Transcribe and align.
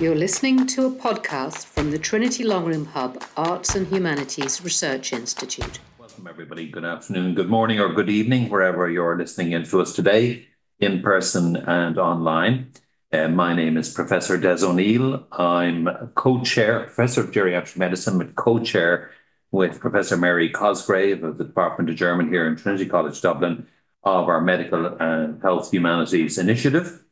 You're 0.00 0.14
listening 0.14 0.64
to 0.68 0.86
a 0.86 0.90
podcast 0.92 1.66
from 1.66 1.90
the 1.90 1.98
Trinity 1.98 2.44
Long 2.44 2.64
Room 2.66 2.86
Hub 2.86 3.20
Arts 3.36 3.74
and 3.74 3.84
Humanities 3.88 4.62
Research 4.62 5.12
Institute. 5.12 5.80
Welcome, 5.98 6.28
everybody. 6.28 6.68
Good 6.68 6.84
afternoon, 6.84 7.34
good 7.34 7.48
morning, 7.48 7.80
or 7.80 7.92
good 7.92 8.08
evening, 8.08 8.48
wherever 8.48 8.88
you're 8.88 9.18
listening 9.18 9.50
in 9.50 9.64
to 9.64 9.80
us 9.80 9.92
today, 9.94 10.46
in 10.78 11.02
person 11.02 11.56
and 11.56 11.98
online. 11.98 12.70
Uh, 13.12 13.26
my 13.26 13.52
name 13.52 13.76
is 13.76 13.92
Professor 13.92 14.38
Des 14.38 14.64
O'Neill. 14.64 15.26
I'm 15.32 15.88
co-chair, 16.14 16.84
Professor 16.84 17.22
of 17.22 17.32
Geriatric 17.32 17.76
Medicine, 17.76 18.18
but 18.18 18.36
co-chair 18.36 19.10
with 19.50 19.80
Professor 19.80 20.16
Mary 20.16 20.48
Cosgrove 20.48 21.24
of 21.24 21.38
the 21.38 21.44
Department 21.44 21.90
of 21.90 21.96
German 21.96 22.28
here 22.28 22.46
in 22.46 22.54
Trinity 22.54 22.86
College 22.86 23.20
Dublin 23.20 23.66
of 24.04 24.28
our 24.28 24.40
Medical 24.40 24.96
and 25.00 25.42
Health 25.42 25.72
Humanities 25.72 26.38
Initiative. 26.38 27.02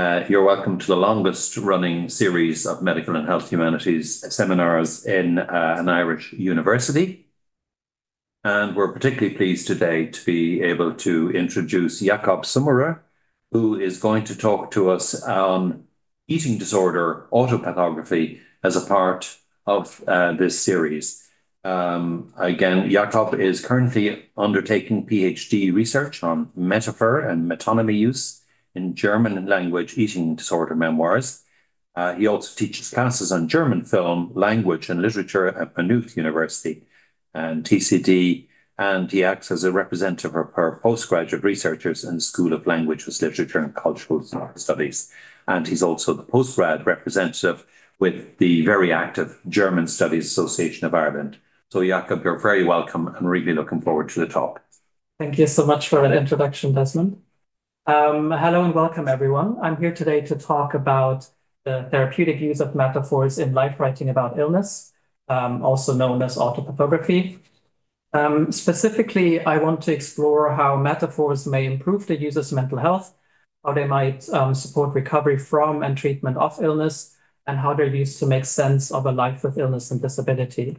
Uh, 0.00 0.24
you're 0.30 0.42
welcome 0.42 0.78
to 0.78 0.86
the 0.86 0.96
longest 0.96 1.58
running 1.58 2.08
series 2.08 2.64
of 2.64 2.80
medical 2.80 3.16
and 3.16 3.28
health 3.28 3.50
humanities 3.50 4.24
seminars 4.34 5.04
in 5.04 5.38
uh, 5.38 5.76
an 5.78 5.90
Irish 5.90 6.32
university. 6.32 7.26
And 8.42 8.74
we're 8.74 8.94
particularly 8.94 9.36
pleased 9.36 9.66
today 9.66 10.06
to 10.06 10.24
be 10.24 10.62
able 10.62 10.94
to 10.94 11.30
introduce 11.32 12.00
Jakob 12.00 12.44
Summerer, 12.44 13.00
who 13.52 13.78
is 13.78 14.00
going 14.00 14.24
to 14.24 14.34
talk 14.34 14.70
to 14.70 14.90
us 14.90 15.22
on 15.22 15.84
eating 16.28 16.56
disorder 16.56 17.26
autopathography 17.30 18.40
as 18.64 18.76
a 18.76 18.86
part 18.86 19.36
of 19.66 20.02
uh, 20.08 20.32
this 20.32 20.58
series. 20.58 21.28
Um, 21.62 22.32
again, 22.38 22.88
Jakob 22.88 23.34
is 23.34 23.62
currently 23.62 24.30
undertaking 24.34 25.06
PhD 25.06 25.74
research 25.74 26.22
on 26.22 26.48
metaphor 26.56 27.20
and 27.20 27.50
metonymy 27.50 27.98
use 27.98 28.39
in 28.74 28.94
German 28.94 29.46
language 29.46 29.98
eating 29.98 30.36
disorder 30.36 30.74
memoirs. 30.74 31.42
Uh, 31.96 32.14
he 32.14 32.26
also 32.26 32.54
teaches 32.56 32.90
classes 32.90 33.32
on 33.32 33.48
German 33.48 33.84
film, 33.84 34.30
language, 34.34 34.88
and 34.88 35.02
literature 35.02 35.48
at 35.48 35.76
Maynooth 35.76 36.16
University 36.16 36.84
and 37.34 37.64
TCD, 37.64 38.48
and 38.78 39.10
he 39.10 39.24
acts 39.24 39.50
as 39.50 39.64
a 39.64 39.72
representative 39.72 40.32
for 40.32 40.80
postgraduate 40.82 41.42
researchers 41.42 42.04
in 42.04 42.16
the 42.16 42.20
School 42.20 42.52
of 42.52 42.66
Languages, 42.66 43.20
Literature, 43.20 43.58
and 43.58 43.74
Cultural 43.74 44.22
Studies. 44.56 45.12
And 45.46 45.66
he's 45.66 45.82
also 45.82 46.14
the 46.14 46.22
postgrad 46.22 46.86
representative 46.86 47.66
with 47.98 48.38
the 48.38 48.64
very 48.64 48.92
active 48.92 49.38
German 49.48 49.86
Studies 49.86 50.26
Association 50.26 50.86
of 50.86 50.94
Ireland. 50.94 51.38
So, 51.68 51.84
Jakob, 51.84 52.24
you're 52.24 52.38
very 52.38 52.64
welcome 52.64 53.08
and 53.08 53.28
really 53.28 53.52
looking 53.52 53.80
forward 53.80 54.08
to 54.10 54.20
the 54.20 54.26
talk. 54.26 54.62
Thank 55.18 55.38
you 55.38 55.46
so 55.46 55.66
much 55.66 55.88
for 55.88 56.00
that 56.00 56.16
introduction, 56.16 56.72
Desmond. 56.72 57.20
Um, 57.86 58.30
hello 58.30 58.64
and 58.64 58.74
welcome, 58.74 59.08
everyone. 59.08 59.58
I'm 59.62 59.76
here 59.76 59.92
today 59.92 60.20
to 60.22 60.36
talk 60.36 60.74
about 60.74 61.28
the 61.64 61.88
therapeutic 61.90 62.38
use 62.38 62.60
of 62.60 62.74
metaphors 62.74 63.38
in 63.38 63.54
life 63.54 63.80
writing 63.80 64.10
about 64.10 64.38
illness, 64.38 64.92
um, 65.28 65.62
also 65.64 65.94
known 65.94 66.22
as 66.22 66.36
autopathography. 66.36 67.38
Um, 68.12 68.52
specifically, 68.52 69.40
I 69.40 69.58
want 69.58 69.82
to 69.82 69.92
explore 69.92 70.54
how 70.54 70.76
metaphors 70.76 71.46
may 71.46 71.64
improve 71.64 72.06
the 72.06 72.20
user's 72.20 72.52
mental 72.52 72.78
health, 72.78 73.14
how 73.64 73.72
they 73.72 73.86
might 73.86 74.28
um, 74.28 74.54
support 74.54 74.94
recovery 74.94 75.38
from 75.38 75.82
and 75.82 75.96
treatment 75.96 76.36
of 76.36 76.62
illness, 76.62 77.16
and 77.46 77.58
how 77.58 77.74
they're 77.74 77.94
used 77.94 78.18
to 78.20 78.26
make 78.26 78.44
sense 78.44 78.90
of 78.90 79.06
a 79.06 79.12
life 79.12 79.42
with 79.42 79.58
illness 79.58 79.90
and 79.90 80.02
disability. 80.02 80.78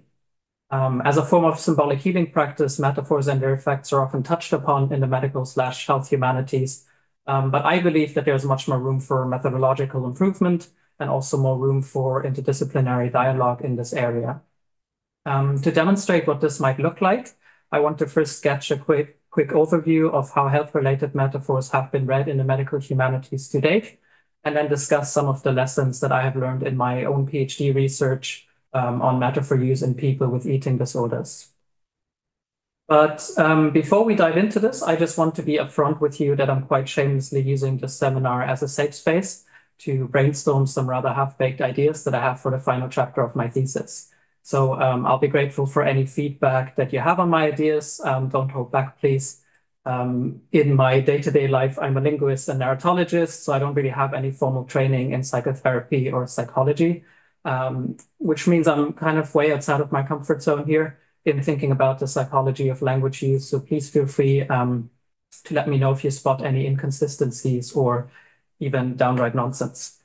Um, 0.69 1.01
as 1.03 1.17
a 1.17 1.25
form 1.25 1.45
of 1.45 1.59
symbolic 1.59 1.99
healing 1.99 2.31
practice, 2.31 2.79
metaphors 2.79 3.27
and 3.27 3.41
their 3.41 3.53
effects 3.53 3.91
are 3.91 4.01
often 4.01 4.23
touched 4.23 4.53
upon 4.53 4.93
in 4.93 5.01
the 5.01 5.07
medical 5.07 5.45
slash 5.45 5.87
health 5.87 6.09
humanities 6.09 6.85
um, 6.85 6.90
but 7.25 7.65
I 7.65 7.79
believe 7.79 8.13
that 8.13 8.25
there's 8.25 8.45
much 8.45 8.67
more 8.67 8.79
room 8.79 8.99
for 8.99 9.25
methodological 9.25 10.05
improvement 10.05 10.69
and 10.99 11.09
also 11.09 11.37
more 11.37 11.57
room 11.57 11.81
for 11.81 12.23
interdisciplinary 12.23 13.11
dialogue 13.11 13.61
in 13.61 13.75
this 13.75 13.93
area. 13.93 14.41
Um, 15.25 15.61
to 15.61 15.71
demonstrate 15.71 16.27
what 16.27 16.41
this 16.41 16.59
might 16.59 16.79
look 16.79 17.01
like, 17.01 17.29
I 17.71 17.79
want 17.79 17.99
to 17.99 18.07
first 18.07 18.37
sketch 18.37 18.71
a 18.71 18.77
quick, 18.77 19.19
quick 19.29 19.49
overview 19.49 20.11
of 20.11 20.31
how 20.31 20.47
health-related 20.47 21.15
metaphors 21.15 21.69
have 21.71 21.91
been 21.91 22.05
read 22.05 22.27
in 22.27 22.37
the 22.37 22.43
medical 22.43 22.79
humanities 22.79 23.47
to 23.49 23.61
date, 23.61 23.99
and 24.43 24.55
then 24.55 24.67
discuss 24.67 25.13
some 25.13 25.27
of 25.27 25.43
the 25.43 25.51
lessons 25.51 25.99
that 25.99 26.11
I 26.11 26.23
have 26.23 26.35
learned 26.35 26.63
in 26.63 26.75
my 26.75 27.05
own 27.05 27.27
PhD 27.27 27.73
research 27.73 28.47
um, 28.73 29.01
on 29.01 29.19
metaphor 29.19 29.57
use 29.57 29.83
in 29.83 29.93
people 29.93 30.27
with 30.27 30.47
eating 30.47 30.77
disorders. 30.77 31.50
But 32.87 33.29
um, 33.37 33.71
before 33.71 34.03
we 34.03 34.15
dive 34.15 34.37
into 34.37 34.59
this, 34.59 34.83
I 34.83 34.95
just 34.95 35.17
want 35.17 35.35
to 35.35 35.43
be 35.43 35.57
upfront 35.57 36.01
with 36.01 36.19
you 36.19 36.35
that 36.35 36.49
I'm 36.49 36.63
quite 36.63 36.89
shamelessly 36.89 37.41
using 37.41 37.77
this 37.77 37.97
seminar 37.97 38.43
as 38.43 38.63
a 38.63 38.67
safe 38.67 38.93
space 38.93 39.45
to 39.79 40.07
brainstorm 40.09 40.67
some 40.67 40.89
rather 40.89 41.13
half-baked 41.13 41.61
ideas 41.61 42.03
that 42.03 42.13
I 42.13 42.19
have 42.19 42.39
for 42.39 42.51
the 42.51 42.59
final 42.59 42.89
chapter 42.89 43.21
of 43.21 43.35
my 43.35 43.47
thesis. 43.47 44.11
So 44.43 44.79
um, 44.79 45.05
I'll 45.05 45.19
be 45.19 45.27
grateful 45.27 45.65
for 45.65 45.83
any 45.83 46.05
feedback 46.05 46.75
that 46.75 46.91
you 46.93 46.99
have 46.99 47.19
on 47.19 47.29
my 47.29 47.47
ideas. 47.47 48.01
Um, 48.03 48.29
don't 48.29 48.49
hold 48.49 48.71
back, 48.71 48.99
please. 48.99 49.41
Um, 49.85 50.41
in 50.51 50.75
my 50.75 50.99
day-to-day 50.99 51.47
-day 51.47 51.61
life, 51.61 51.79
I'm 51.81 51.97
a 51.97 52.01
linguist 52.01 52.49
and 52.49 52.59
narratologist, 52.59 53.43
so 53.43 53.53
I 53.53 53.59
don't 53.59 53.75
really 53.75 53.93
have 53.93 54.17
any 54.17 54.31
formal 54.31 54.65
training 54.65 55.13
in 55.13 55.23
psychotherapy 55.23 56.11
or 56.11 56.27
psychology, 56.27 57.03
um, 57.45 57.95
which 58.17 58.47
means 58.47 58.67
I'm 58.67 58.93
kind 58.93 59.17
of 59.17 59.33
way 59.33 59.53
outside 59.53 59.81
of 59.81 59.91
my 59.91 60.03
comfort 60.03 60.43
zone 60.43 60.65
here 60.65 60.97
in 61.25 61.41
thinking 61.41 61.71
about 61.71 61.99
the 61.99 62.07
psychology 62.07 62.69
of 62.69 62.81
language 62.81 63.21
use. 63.21 63.49
So 63.49 63.59
please 63.59 63.89
feel 63.89 64.07
free 64.07 64.41
um, 64.47 64.89
to 65.45 65.53
let 65.53 65.67
me 65.67 65.77
know 65.77 65.91
if 65.91 66.03
you 66.03 66.11
spot 66.11 66.43
any 66.43 66.65
inconsistencies 66.65 67.73
or 67.73 68.11
even 68.59 68.95
downright 68.95 69.35
nonsense. 69.35 69.99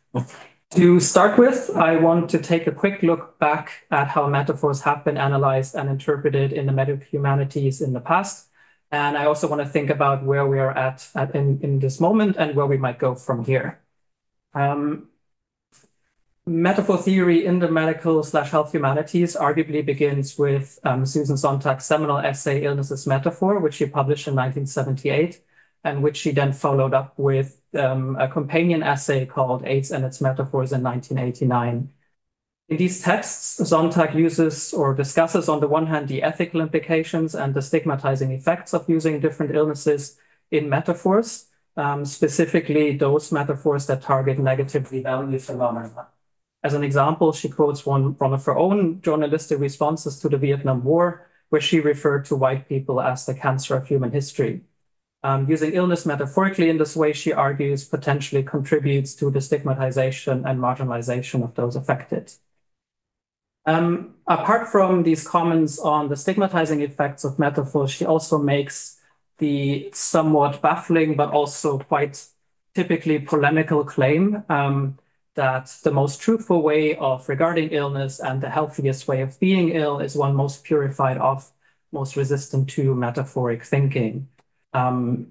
to 0.70 1.00
start 1.00 1.38
with, 1.38 1.70
I 1.76 1.96
want 1.96 2.30
to 2.30 2.38
take 2.38 2.66
a 2.66 2.72
quick 2.72 3.02
look 3.02 3.38
back 3.38 3.86
at 3.90 4.08
how 4.08 4.26
metaphors 4.26 4.82
have 4.82 5.04
been 5.04 5.16
analyzed 5.16 5.74
and 5.74 5.88
interpreted 5.88 6.52
in 6.52 6.66
the 6.66 6.72
medical 6.72 7.06
humanities 7.06 7.80
in 7.80 7.92
the 7.92 8.00
past. 8.00 8.48
And 8.90 9.18
I 9.18 9.26
also 9.26 9.48
want 9.48 9.62
to 9.62 9.68
think 9.68 9.90
about 9.90 10.24
where 10.24 10.46
we 10.46 10.58
are 10.58 10.76
at, 10.76 11.08
at 11.14 11.34
in, 11.34 11.60
in 11.62 11.78
this 11.80 12.00
moment 12.00 12.36
and 12.36 12.54
where 12.54 12.66
we 12.66 12.76
might 12.76 12.98
go 12.98 13.14
from 13.14 13.44
here. 13.44 13.80
Um, 14.54 15.08
metaphor 16.46 16.96
theory 16.96 17.44
in 17.44 17.58
the 17.58 17.68
medical 17.68 18.22
slash 18.22 18.50
health 18.50 18.72
humanities 18.72 19.34
arguably 19.34 19.84
begins 19.84 20.38
with 20.38 20.78
um, 20.84 21.04
Susan 21.04 21.36
Sontag's 21.36 21.84
seminal 21.84 22.18
essay, 22.18 22.62
Illness 22.64 22.92
as 22.92 23.06
Metaphor, 23.06 23.58
which 23.58 23.74
she 23.74 23.86
published 23.86 24.28
in 24.28 24.34
1978, 24.34 25.42
and 25.82 26.02
which 26.02 26.16
she 26.16 26.30
then 26.30 26.52
followed 26.52 26.94
up 26.94 27.18
with 27.18 27.60
um, 27.74 28.16
a 28.16 28.28
companion 28.28 28.82
essay 28.84 29.26
called 29.26 29.64
AIDS 29.66 29.90
and 29.90 30.04
its 30.04 30.20
Metaphors 30.20 30.72
in 30.72 30.82
1989. 30.82 31.90
In 32.68 32.76
these 32.76 33.02
texts, 33.02 33.68
Sontag 33.68 34.14
uses 34.14 34.72
or 34.72 34.94
discusses, 34.94 35.48
on 35.48 35.60
the 35.60 35.68
one 35.68 35.86
hand, 35.86 36.08
the 36.08 36.22
ethical 36.22 36.60
implications 36.60 37.34
and 37.34 37.54
the 37.54 37.62
stigmatizing 37.62 38.30
effects 38.32 38.72
of 38.72 38.88
using 38.88 39.20
different 39.20 39.54
illnesses 39.54 40.16
in 40.50 40.68
metaphors, 40.68 41.46
um, 41.76 42.04
specifically 42.04 42.96
those 42.96 43.32
metaphors 43.32 43.86
that 43.86 44.02
target 44.02 44.38
negatively 44.38 45.02
value 45.02 45.38
phenomena. 45.38 46.08
As 46.66 46.74
an 46.74 46.82
example, 46.82 47.32
she 47.32 47.48
quotes 47.48 47.86
one, 47.86 48.18
one 48.18 48.34
of 48.34 48.44
her 48.44 48.58
own 48.58 49.00
journalistic 49.00 49.60
responses 49.60 50.18
to 50.18 50.28
the 50.28 50.36
Vietnam 50.36 50.82
War, 50.82 51.24
where 51.48 51.60
she 51.60 51.78
referred 51.78 52.24
to 52.24 52.34
white 52.34 52.68
people 52.68 53.00
as 53.00 53.24
the 53.24 53.34
cancer 53.34 53.76
of 53.76 53.86
human 53.86 54.10
history. 54.10 54.62
Um, 55.22 55.48
using 55.48 55.74
illness 55.74 56.04
metaphorically 56.04 56.68
in 56.68 56.78
this 56.78 56.96
way, 56.96 57.12
she 57.12 57.32
argues, 57.32 57.84
potentially 57.84 58.42
contributes 58.42 59.14
to 59.14 59.30
the 59.30 59.40
stigmatization 59.40 60.44
and 60.44 60.58
marginalization 60.58 61.44
of 61.44 61.54
those 61.54 61.76
affected. 61.76 62.32
Um, 63.64 64.16
apart 64.26 64.66
from 64.66 65.04
these 65.04 65.24
comments 65.24 65.78
on 65.78 66.08
the 66.08 66.16
stigmatizing 66.16 66.80
effects 66.80 67.22
of 67.22 67.38
metaphors, 67.38 67.92
she 67.92 68.04
also 68.04 68.38
makes 68.38 69.00
the 69.38 69.88
somewhat 69.92 70.60
baffling 70.60 71.14
but 71.14 71.30
also 71.30 71.78
quite 71.78 72.26
typically 72.74 73.20
polemical 73.20 73.84
claim 73.84 74.42
um, 74.48 74.98
that 75.36 75.74
the 75.84 75.90
most 75.92 76.20
truthful 76.20 76.62
way 76.62 76.96
of 76.96 77.28
regarding 77.28 77.70
illness 77.70 78.20
and 78.20 78.40
the 78.42 78.50
healthiest 78.50 79.06
way 79.06 79.20
of 79.20 79.38
being 79.38 79.70
ill 79.70 80.00
is 80.00 80.16
one 80.16 80.34
most 80.34 80.64
purified 80.64 81.18
of, 81.18 81.50
most 81.92 82.16
resistant 82.16 82.68
to 82.70 82.94
metaphoric 82.94 83.64
thinking. 83.64 84.28
Um, 84.72 85.28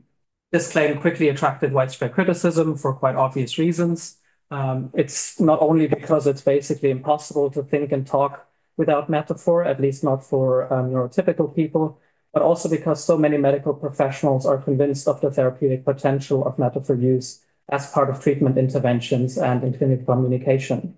this 0.51 0.71
claim 0.71 1.01
quickly 1.01 1.27
attracted 1.29 1.73
widespread 1.73 2.13
criticism 2.13 2.77
for 2.77 2.93
quite 2.93 3.15
obvious 3.15 3.57
reasons. 3.57 4.17
Um, 4.51 4.91
it's 4.93 5.39
not 5.39 5.61
only 5.61 5.87
because 5.87 6.27
it's 6.27 6.41
basically 6.41 6.91
impossible 6.91 7.49
to 7.51 7.63
think 7.63 7.91
and 7.91 8.05
talk 8.05 8.47
without 8.77 9.09
metaphor, 9.09 9.63
at 9.65 9.81
least 9.81 10.03
not 10.03 10.23
for 10.23 10.71
um, 10.71 10.91
neurotypical 10.91 11.53
people, 11.55 11.99
but 12.31 12.43
also 12.43 12.69
because 12.69 13.03
so 13.03 13.17
many 13.17 13.37
medical 13.37 13.73
professionals 13.73 14.45
are 14.45 14.57
convinced 14.57 15.07
of 15.07 15.19
the 15.21 15.31
therapeutic 15.31 15.83
potential 15.83 16.45
of 16.45 16.59
metaphor 16.59 16.95
use 16.95 17.44
as 17.69 17.91
part 17.91 18.09
of 18.09 18.21
treatment 18.21 18.57
interventions 18.57 19.37
and 19.37 19.63
in 19.63 19.77
clinical 19.77 20.05
communication. 20.05 20.95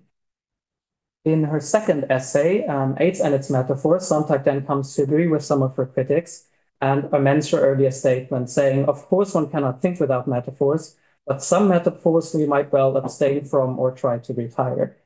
In 1.25 1.45
her 1.45 1.59
second 1.59 2.05
essay, 2.09 2.65
um, 2.67 2.95
AIDS 2.99 3.19
and 3.19 3.33
its 3.33 3.49
metaphors, 3.49 4.07
Sontag 4.07 4.43
then 4.43 4.65
comes 4.65 4.95
to 4.95 5.03
agree 5.03 5.27
with 5.27 5.43
some 5.43 5.61
of 5.61 5.75
her 5.75 5.85
critics 5.85 6.47
and 6.79 7.05
amends 7.13 7.49
her 7.51 7.59
earlier 7.59 7.91
statement, 7.91 8.49
saying, 8.49 8.85
of 8.85 9.05
course, 9.07 9.33
one 9.33 9.49
cannot 9.49 9.81
think 9.81 9.99
without 9.99 10.27
metaphors, 10.27 10.95
but 11.25 11.43
some 11.43 11.67
metaphors 11.67 12.33
we 12.33 12.45
might 12.45 12.71
well 12.71 12.95
abstain 12.95 13.43
from 13.43 13.79
or 13.79 13.91
try 13.91 14.19
to 14.19 14.33
retire. 14.33 14.97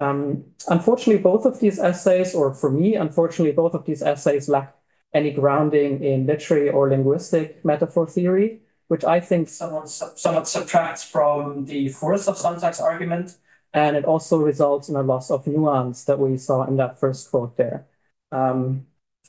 Um, 0.00 0.44
unfortunately, 0.68 1.22
both 1.22 1.46
of 1.46 1.60
these 1.60 1.78
essays, 1.78 2.34
or 2.34 2.52
for 2.54 2.70
me, 2.70 2.96
unfortunately, 2.96 3.52
both 3.52 3.74
of 3.74 3.84
these 3.86 4.02
essays 4.02 4.48
lack 4.48 4.74
any 5.14 5.30
grounding 5.30 6.02
in 6.02 6.26
literary 6.26 6.70
or 6.70 6.90
linguistic 6.90 7.64
metaphor 7.64 8.06
theory, 8.06 8.60
which 8.88 9.04
I 9.04 9.20
think 9.20 9.48
somewhat, 9.48 9.88
somewhat 9.88 10.48
subtracts 10.48 11.04
from 11.04 11.66
the 11.66 11.88
force 11.88 12.28
of 12.28 12.36
Sontag's 12.36 12.80
argument. 12.80 13.36
And 13.72 13.96
it 13.96 14.04
also 14.04 14.38
results 14.38 14.88
in 14.88 14.96
a 14.96 15.02
loss 15.02 15.30
of 15.30 15.46
nuance 15.46 16.04
that 16.04 16.18
we 16.18 16.38
saw 16.38 16.64
in 16.64 16.76
that 16.76 16.98
first 16.98 17.30
quote 17.30 17.56
there. 17.56 17.86
Um, 18.32 18.86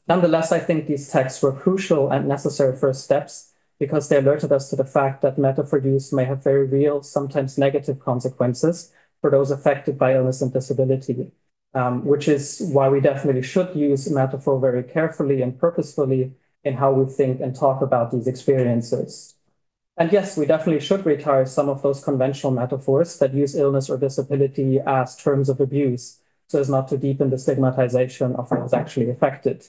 nonetheless, 0.07 0.51
I 0.51 0.59
think 0.59 0.87
these 0.87 1.09
texts 1.09 1.41
were 1.41 1.51
crucial 1.51 2.09
and 2.11 2.27
necessary 2.27 2.77
first 2.77 3.03
steps 3.03 3.53
because 3.79 4.09
they 4.09 4.17
alerted 4.17 4.51
us 4.51 4.69
to 4.69 4.75
the 4.75 4.85
fact 4.85 5.21
that 5.21 5.37
metaphor 5.37 5.79
use 5.79 6.11
may 6.13 6.25
have 6.25 6.43
very 6.43 6.65
real, 6.65 7.03
sometimes 7.03 7.57
negative 7.57 7.99
consequences 7.99 8.91
for 9.21 9.29
those 9.29 9.51
affected 9.51 9.97
by 9.97 10.15
illness 10.15 10.41
and 10.41 10.53
disability, 10.53 11.31
um, 11.73 12.05
which 12.05 12.27
is 12.27 12.61
why 12.71 12.89
we 12.89 13.01
definitely 13.01 13.41
should 13.41 13.75
use 13.75 14.09
metaphor 14.09 14.59
very 14.59 14.83
carefully 14.83 15.41
and 15.41 15.59
purposefully 15.59 16.33
in 16.63 16.75
how 16.75 16.91
we 16.91 17.11
think 17.11 17.39
and 17.39 17.55
talk 17.55 17.81
about 17.81 18.11
these 18.11 18.27
experiences. 18.27 19.36
And 19.97 20.11
yes, 20.11 20.37
we 20.37 20.45
definitely 20.45 20.85
should 20.85 21.05
retire 21.07 21.45
some 21.47 21.69
of 21.69 21.81
those 21.81 22.03
conventional 22.03 22.51
metaphors 22.51 23.17
that 23.17 23.33
use 23.33 23.55
illness 23.55 23.89
or 23.89 23.97
disability 23.97 24.79
as 24.85 25.15
terms 25.15 25.49
of 25.49 25.59
abuse, 25.59 26.19
so 26.47 26.59
as 26.59 26.69
not 26.69 26.87
to 26.89 26.97
deepen 26.97 27.31
the 27.31 27.39
stigmatization 27.39 28.35
of 28.35 28.47
those 28.49 28.73
actually 28.73 29.09
affected. 29.09 29.67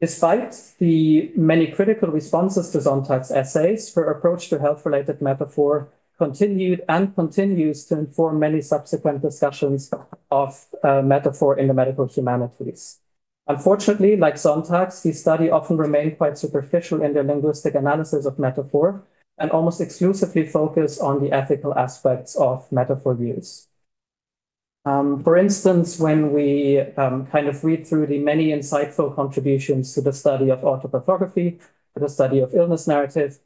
Despite 0.00 0.56
the 0.78 1.30
many 1.36 1.66
critical 1.66 2.08
responses 2.08 2.70
to 2.70 2.78
Sontag's 2.78 3.30
essays, 3.30 3.94
her 3.94 4.10
approach 4.10 4.48
to 4.48 4.58
health-related 4.58 5.20
metaphor 5.20 5.90
continued 6.16 6.82
and 6.88 7.14
continues 7.14 7.84
to 7.86 7.98
inform 7.98 8.38
many 8.38 8.62
subsequent 8.62 9.20
discussions 9.20 9.92
of 10.30 10.66
uh, 10.82 11.02
metaphor 11.02 11.58
in 11.58 11.68
the 11.68 11.74
medical 11.74 12.06
humanities. 12.06 13.01
Unfortunately, 13.48 14.16
like 14.16 14.34
Sontag's, 14.34 15.02
these 15.02 15.20
study 15.20 15.50
often 15.50 15.76
remain 15.76 16.16
quite 16.16 16.38
superficial 16.38 17.02
in 17.02 17.12
their 17.12 17.24
linguistic 17.24 17.74
analysis 17.74 18.24
of 18.24 18.38
metaphor 18.38 19.02
and 19.38 19.50
almost 19.50 19.80
exclusively 19.80 20.46
focus 20.46 21.00
on 21.00 21.20
the 21.20 21.32
ethical 21.32 21.76
aspects 21.76 22.36
of 22.36 22.70
metaphor 22.70 23.16
use. 23.18 23.66
Um, 24.84 25.22
for 25.22 25.36
instance, 25.36 25.98
when 25.98 26.32
we 26.32 26.80
um, 26.80 27.26
kind 27.26 27.48
of 27.48 27.62
read 27.64 27.86
through 27.86 28.06
the 28.06 28.18
many 28.18 28.48
insightful 28.48 29.14
contributions 29.14 29.94
to 29.94 30.00
the 30.00 30.12
study 30.12 30.50
of 30.50 30.60
autopathography, 30.60 31.60
to 31.94 32.00
the 32.00 32.08
study 32.08 32.40
of 32.40 32.54
illness 32.54 32.86
narrative, 32.88 33.38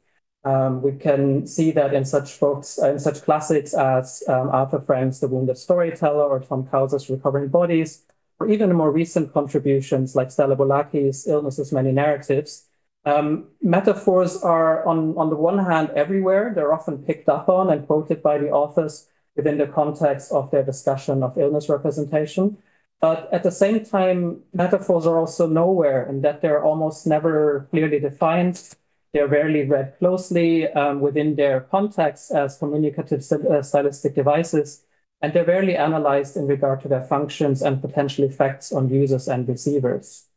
um, 0.43 0.81
we 0.81 0.93
can 0.93 1.45
see 1.45 1.71
that 1.71 1.93
in 1.93 2.05
such 2.05 2.39
books, 2.39 2.79
uh, 2.81 2.91
in 2.91 2.99
such 2.99 3.21
classics 3.21 3.73
as 3.73 4.23
um, 4.27 4.49
Arthur 4.49 4.79
Frank's 4.79 5.19
The 5.19 5.27
Wounded 5.27 5.57
Storyteller 5.57 6.23
or 6.23 6.39
Tom 6.39 6.65
Couser's 6.67 7.09
Recovering 7.09 7.49
Bodies, 7.49 8.03
or 8.39 8.49
even 8.49 8.69
the 8.69 8.75
more 8.75 8.91
recent 8.91 9.33
contributions 9.33 10.15
like 10.15 10.31
Stella 10.31 10.55
Bolaki's 10.55 11.27
Illnesses, 11.27 11.71
Many 11.71 11.91
Narratives, 11.91 12.67
um, 13.05 13.47
metaphors 13.61 14.41
are 14.43 14.85
on, 14.85 15.17
on 15.17 15.29
the 15.29 15.35
one 15.35 15.59
hand 15.59 15.89
everywhere. 15.95 16.51
They're 16.53 16.73
often 16.73 17.03
picked 17.03 17.29
up 17.29 17.47
on 17.49 17.69
and 17.71 17.87
quoted 17.87 18.21
by 18.21 18.37
the 18.37 18.49
authors 18.49 19.07
within 19.35 19.57
the 19.57 19.67
context 19.67 20.31
of 20.31 20.51
their 20.51 20.63
discussion 20.63 21.23
of 21.23 21.37
illness 21.37 21.69
representation. 21.69 22.57
But 22.99 23.29
at 23.31 23.43
the 23.43 23.51
same 23.51 23.85
time, 23.85 24.41
metaphors 24.53 25.05
are 25.05 25.19
also 25.19 25.47
nowhere 25.47 26.09
in 26.09 26.21
that 26.21 26.41
they're 26.41 26.63
almost 26.63 27.05
never 27.07 27.67
clearly 27.71 27.99
defined 27.99 28.75
they're 29.13 29.27
rarely 29.27 29.63
read 29.63 29.97
closely 29.99 30.67
um, 30.73 30.99
within 30.99 31.35
their 31.35 31.61
context 31.61 32.31
as 32.31 32.57
communicative 32.57 33.23
uh, 33.31 33.61
stylistic 33.61 34.15
devices, 34.15 34.83
and 35.21 35.33
they're 35.33 35.45
rarely 35.45 35.75
analyzed 35.75 36.37
in 36.37 36.47
regard 36.47 36.81
to 36.81 36.87
their 36.87 37.03
functions 37.03 37.61
and 37.61 37.81
potential 37.81 38.23
effects 38.25 38.71
on 38.71 38.89
users 38.89 39.27
and 39.27 39.47
receivers. 39.47 40.27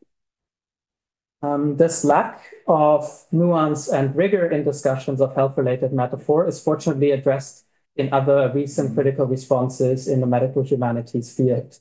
Um, 1.42 1.76
this 1.76 2.04
lack 2.04 2.42
of 2.66 3.26
nuance 3.32 3.88
and 3.88 4.14
rigor 4.14 4.46
in 4.46 4.64
discussions 4.64 5.20
of 5.20 5.34
health-related 5.34 5.92
metaphor 5.92 6.46
is 6.46 6.62
fortunately 6.62 7.10
addressed 7.12 7.64
in 7.96 8.12
other 8.12 8.50
recent 8.54 8.94
critical 8.94 9.26
responses 9.26 10.06
in 10.06 10.20
the 10.20 10.26
medical 10.26 10.62
humanities 10.62 11.34
field. 11.34 11.78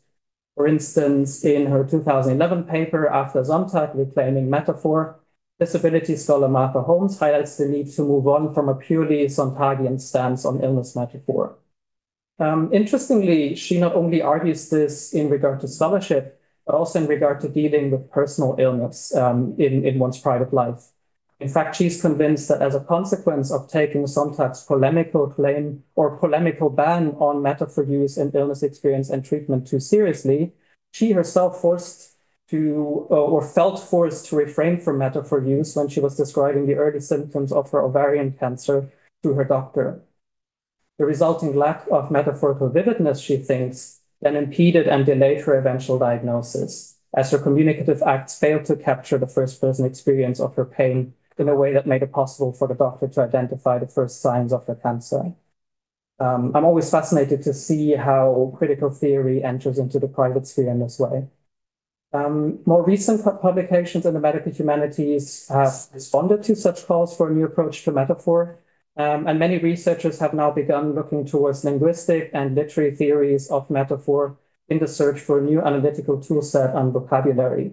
For 0.56 0.68
instance, 0.68 1.44
in 1.46 1.68
her 1.68 1.84
2011 1.84 2.64
paper, 2.66 3.08
After 3.08 3.44
Sontag, 3.44 3.96
Reclaiming 3.96 4.50
Metaphor, 4.50 5.20
Disability 5.60 6.16
scholar 6.16 6.48
Martha 6.48 6.82
Holmes 6.82 7.20
highlights 7.20 7.58
the 7.58 7.68
need 7.68 7.92
to 7.92 8.02
move 8.02 8.28
on 8.30 8.54
from 8.54 8.70
a 8.70 8.76
purely 8.76 9.26
Sontagian 9.26 10.00
stance 10.00 10.46
on 10.46 10.64
illness 10.64 10.96
metaphor. 10.96 11.58
Um, 12.40 12.70
interestingly, 12.74 13.56
she 13.56 13.80
not 13.80 13.96
only 13.96 14.22
argues 14.22 14.70
this 14.70 15.14
in 15.14 15.30
regard 15.30 15.60
to 15.62 15.68
scholarship, 15.68 16.42
but 16.66 16.76
also 16.76 17.00
in 17.00 17.08
regard 17.08 17.42
to 17.42 17.50
dealing 17.50 17.92
with 17.92 18.10
personal 18.12 18.56
illness 18.58 19.14
um, 19.16 19.56
in, 19.58 19.86
in 19.86 20.00
one's 20.00 20.20
private 20.20 20.54
life. 20.54 20.92
In 21.40 21.48
fact, 21.48 21.76
she's 21.76 22.02
convinced 22.02 22.50
that 22.50 22.62
as 22.62 22.76
a 22.76 22.82
consequence 22.82 23.52
of 23.52 23.70
taking 23.70 24.04
Sontag's 24.04 24.64
polemical 24.64 25.30
claim 25.30 25.84
or 25.96 26.18
polemical 26.18 26.70
ban 26.70 27.16
on 27.20 27.42
metaphor 27.42 27.84
use 27.84 28.18
in 28.18 28.32
illness 28.34 28.62
experience 28.62 29.10
and 29.10 29.24
treatment 29.24 29.66
too 29.66 29.80
seriously, 29.80 30.54
she 30.92 31.12
herself 31.12 31.62
forced 31.62 32.18
to 32.50 33.08
uh, 33.12 33.14
or 33.14 33.42
felt 33.42 33.80
forced 33.80 34.26
to 34.26 34.36
refrain 34.36 34.80
from 34.80 34.98
metaphor 34.98 35.42
use 35.42 35.76
when 35.76 35.88
she 35.88 36.00
was 36.00 36.18
describing 36.18 36.66
the 36.66 36.76
early 36.76 37.00
symptoms 37.00 37.52
of 37.52 37.70
her 37.72 37.82
ovarian 37.82 38.34
cancer 38.34 38.92
to 39.24 39.34
her 39.34 39.44
doctor. 39.46 40.02
The 41.00 41.06
resulting 41.06 41.56
lack 41.56 41.88
of 41.90 42.12
metaphorical 42.12 42.70
vividness, 42.70 43.22
she 43.22 43.38
thinks, 43.38 44.02
then 44.22 44.36
impeded 44.36 44.86
and 44.86 45.06
delayed 45.06 45.42
her 45.46 45.58
eventual 45.58 45.98
diagnosis, 45.98 46.98
as 47.16 47.32
her 47.32 47.40
communicative 47.40 48.04
acts 48.04 48.38
failed 48.38 48.66
to 48.66 48.76
capture 48.76 49.18
the 49.18 49.26
first 49.26 49.62
person 49.62 49.86
experience 49.86 50.42
of 50.42 50.56
her 50.56 50.66
pain 50.66 51.14
in 51.38 51.48
a 51.48 51.56
way 51.56 51.72
that 51.72 51.88
made 51.88 52.04
it 52.04 52.12
possible 52.12 52.52
for 52.52 52.68
the 52.68 52.74
doctor 52.74 53.08
to 53.08 53.22
identify 53.22 53.80
the 53.80 53.88
first 53.88 54.22
signs 54.22 54.52
of 54.52 54.68
her 54.68 54.76
cancer. 54.76 55.34
Um, 56.20 56.52
I'm 56.54 56.66
always 56.66 56.92
fascinated 56.92 57.44
to 57.44 57.54
see 57.54 57.94
how 57.94 58.54
critical 58.58 58.90
theory 58.90 59.42
enters 59.42 59.80
into 59.80 60.00
the 60.00 60.08
private 60.10 60.48
sphere 60.48 60.70
in 60.70 60.80
this 60.80 61.00
way. 61.00 61.30
Um, 62.12 62.60
more 62.66 62.84
recent 62.84 63.24
publications 63.42 64.06
in 64.06 64.14
the 64.14 64.20
medical 64.20 64.52
humanities 64.52 65.48
have 65.48 65.74
responded 65.94 66.44
to 66.44 66.58
such 66.58 66.86
calls 66.86 67.16
for 67.16 67.30
a 67.30 67.34
new 67.34 67.46
approach 67.46 67.84
to 67.84 67.92
metaphor, 67.94 68.60
um, 68.98 69.28
and 69.28 69.40
many 69.40 69.58
researchers 69.58 70.20
have 70.20 70.34
now 70.34 70.52
begun 70.52 70.94
looking 70.94 71.26
towards 71.26 71.64
linguistic 71.64 72.32
and 72.34 72.56
literary 72.56 72.96
theories 72.96 73.50
of 73.50 73.70
metaphor 73.70 74.38
in 74.68 74.80
the 74.80 74.88
search 74.88 75.20
for 75.20 75.40
a 75.40 75.42
new 75.42 75.62
analytical 75.62 76.18
toolset 76.18 76.76
and 76.76 76.94
vocabulary. 76.94 77.72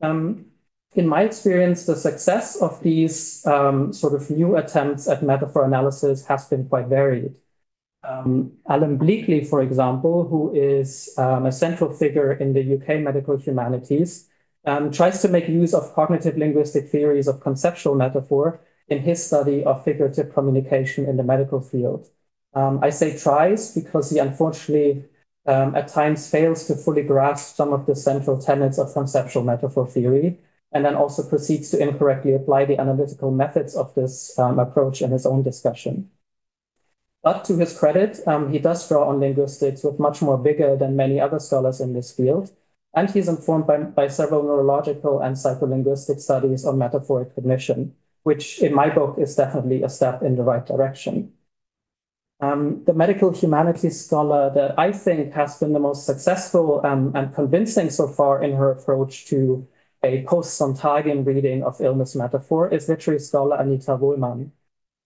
Um, 0.00 0.46
in 0.94 1.08
my 1.08 1.22
experience, 1.22 1.86
the 1.86 1.96
success 1.96 2.60
of 2.60 2.82
these 2.82 3.46
um, 3.46 3.92
sort 3.92 4.14
of 4.14 4.30
new 4.30 4.56
attempts 4.56 5.08
at 5.08 5.22
metaphor 5.22 5.64
analysis 5.64 6.26
has 6.26 6.46
been 6.46 6.68
quite 6.68 6.86
varied. 6.86 7.34
Um, 8.04 8.52
Alan 8.68 8.98
Bleakley, 8.98 9.46
for 9.46 9.62
example, 9.62 10.26
who 10.26 10.52
is 10.54 11.14
um, 11.16 11.46
a 11.46 11.52
central 11.52 11.92
figure 11.92 12.32
in 12.32 12.52
the 12.52 12.74
UK 12.74 13.00
medical 13.00 13.36
humanities, 13.38 14.28
um, 14.64 14.90
tries 14.90 15.22
to 15.22 15.28
make 15.28 15.48
use 15.48 15.72
of 15.72 15.94
cognitive 15.94 16.36
linguistic 16.36 16.88
theories 16.88 17.26
of 17.26 17.40
conceptual 17.40 17.94
metaphor 17.94 18.60
in 18.92 19.00
his 19.08 19.24
study 19.24 19.64
of 19.64 19.84
figurative 19.84 20.34
communication 20.34 21.08
in 21.10 21.16
the 21.16 21.22
medical 21.32 21.60
field. 21.60 22.02
Um, 22.54 22.78
I 22.82 22.90
say 22.90 23.16
tries 23.16 23.74
because 23.74 24.10
he 24.10 24.18
unfortunately 24.18 25.04
um, 25.46 25.74
at 25.74 25.88
times 25.88 26.30
fails 26.30 26.66
to 26.66 26.74
fully 26.76 27.02
grasp 27.02 27.56
some 27.56 27.72
of 27.72 27.86
the 27.86 27.96
central 27.96 28.38
tenets 28.38 28.78
of 28.78 28.92
conceptual 28.92 29.42
metaphor 29.42 29.86
theory, 29.88 30.38
and 30.72 30.84
then 30.84 30.94
also 30.94 31.22
proceeds 31.28 31.70
to 31.70 31.82
incorrectly 31.86 32.32
apply 32.34 32.64
the 32.66 32.78
analytical 32.78 33.30
methods 33.30 33.74
of 33.74 33.94
this 33.94 34.38
um, 34.38 34.58
approach 34.58 35.02
in 35.02 35.10
his 35.10 35.26
own 35.26 35.42
discussion. 35.42 36.10
But 37.22 37.44
to 37.46 37.56
his 37.56 37.76
credit, 37.78 38.20
um, 38.26 38.52
he 38.52 38.58
does 38.58 38.86
draw 38.88 39.08
on 39.08 39.20
linguistics 39.20 39.84
with 39.84 39.98
much 39.98 40.22
more 40.22 40.38
vigor 40.38 40.76
than 40.76 40.96
many 40.96 41.20
other 41.20 41.38
scholars 41.38 41.80
in 41.80 41.92
this 41.92 42.10
field, 42.12 42.52
and 42.94 43.10
he's 43.10 43.28
informed 43.28 43.66
by, 43.66 43.78
by 43.78 44.08
several 44.08 44.42
neurological 44.42 45.20
and 45.20 45.36
psycholinguistic 45.36 46.20
studies 46.20 46.64
on 46.64 46.78
metaphoric 46.78 47.34
cognition, 47.34 47.94
which 48.22 48.62
in 48.62 48.74
my 48.74 48.88
book 48.88 49.18
is 49.18 49.34
definitely 49.34 49.82
a 49.82 49.88
step 49.88 50.22
in 50.22 50.36
the 50.36 50.42
right 50.42 50.64
direction. 50.66 51.32
Um, 52.40 52.82
the 52.84 52.92
medical 52.92 53.32
humanities 53.32 54.04
scholar 54.04 54.50
that 54.54 54.76
I 54.78 54.90
think 54.90 55.32
has 55.34 55.58
been 55.58 55.72
the 55.72 55.78
most 55.78 56.04
successful 56.04 56.84
um, 56.84 57.12
and 57.14 57.32
convincing 57.32 57.88
so 57.88 58.08
far 58.08 58.42
in 58.42 58.56
her 58.56 58.72
approach 58.72 59.26
to 59.26 59.68
a 60.02 60.24
post-Sontagian 60.24 61.24
reading 61.24 61.62
of 61.62 61.80
illness 61.80 62.16
metaphor 62.16 62.68
is 62.68 62.88
literary 62.88 63.20
scholar 63.20 63.56
Anita 63.56 63.96
Wohlmann. 63.96 64.50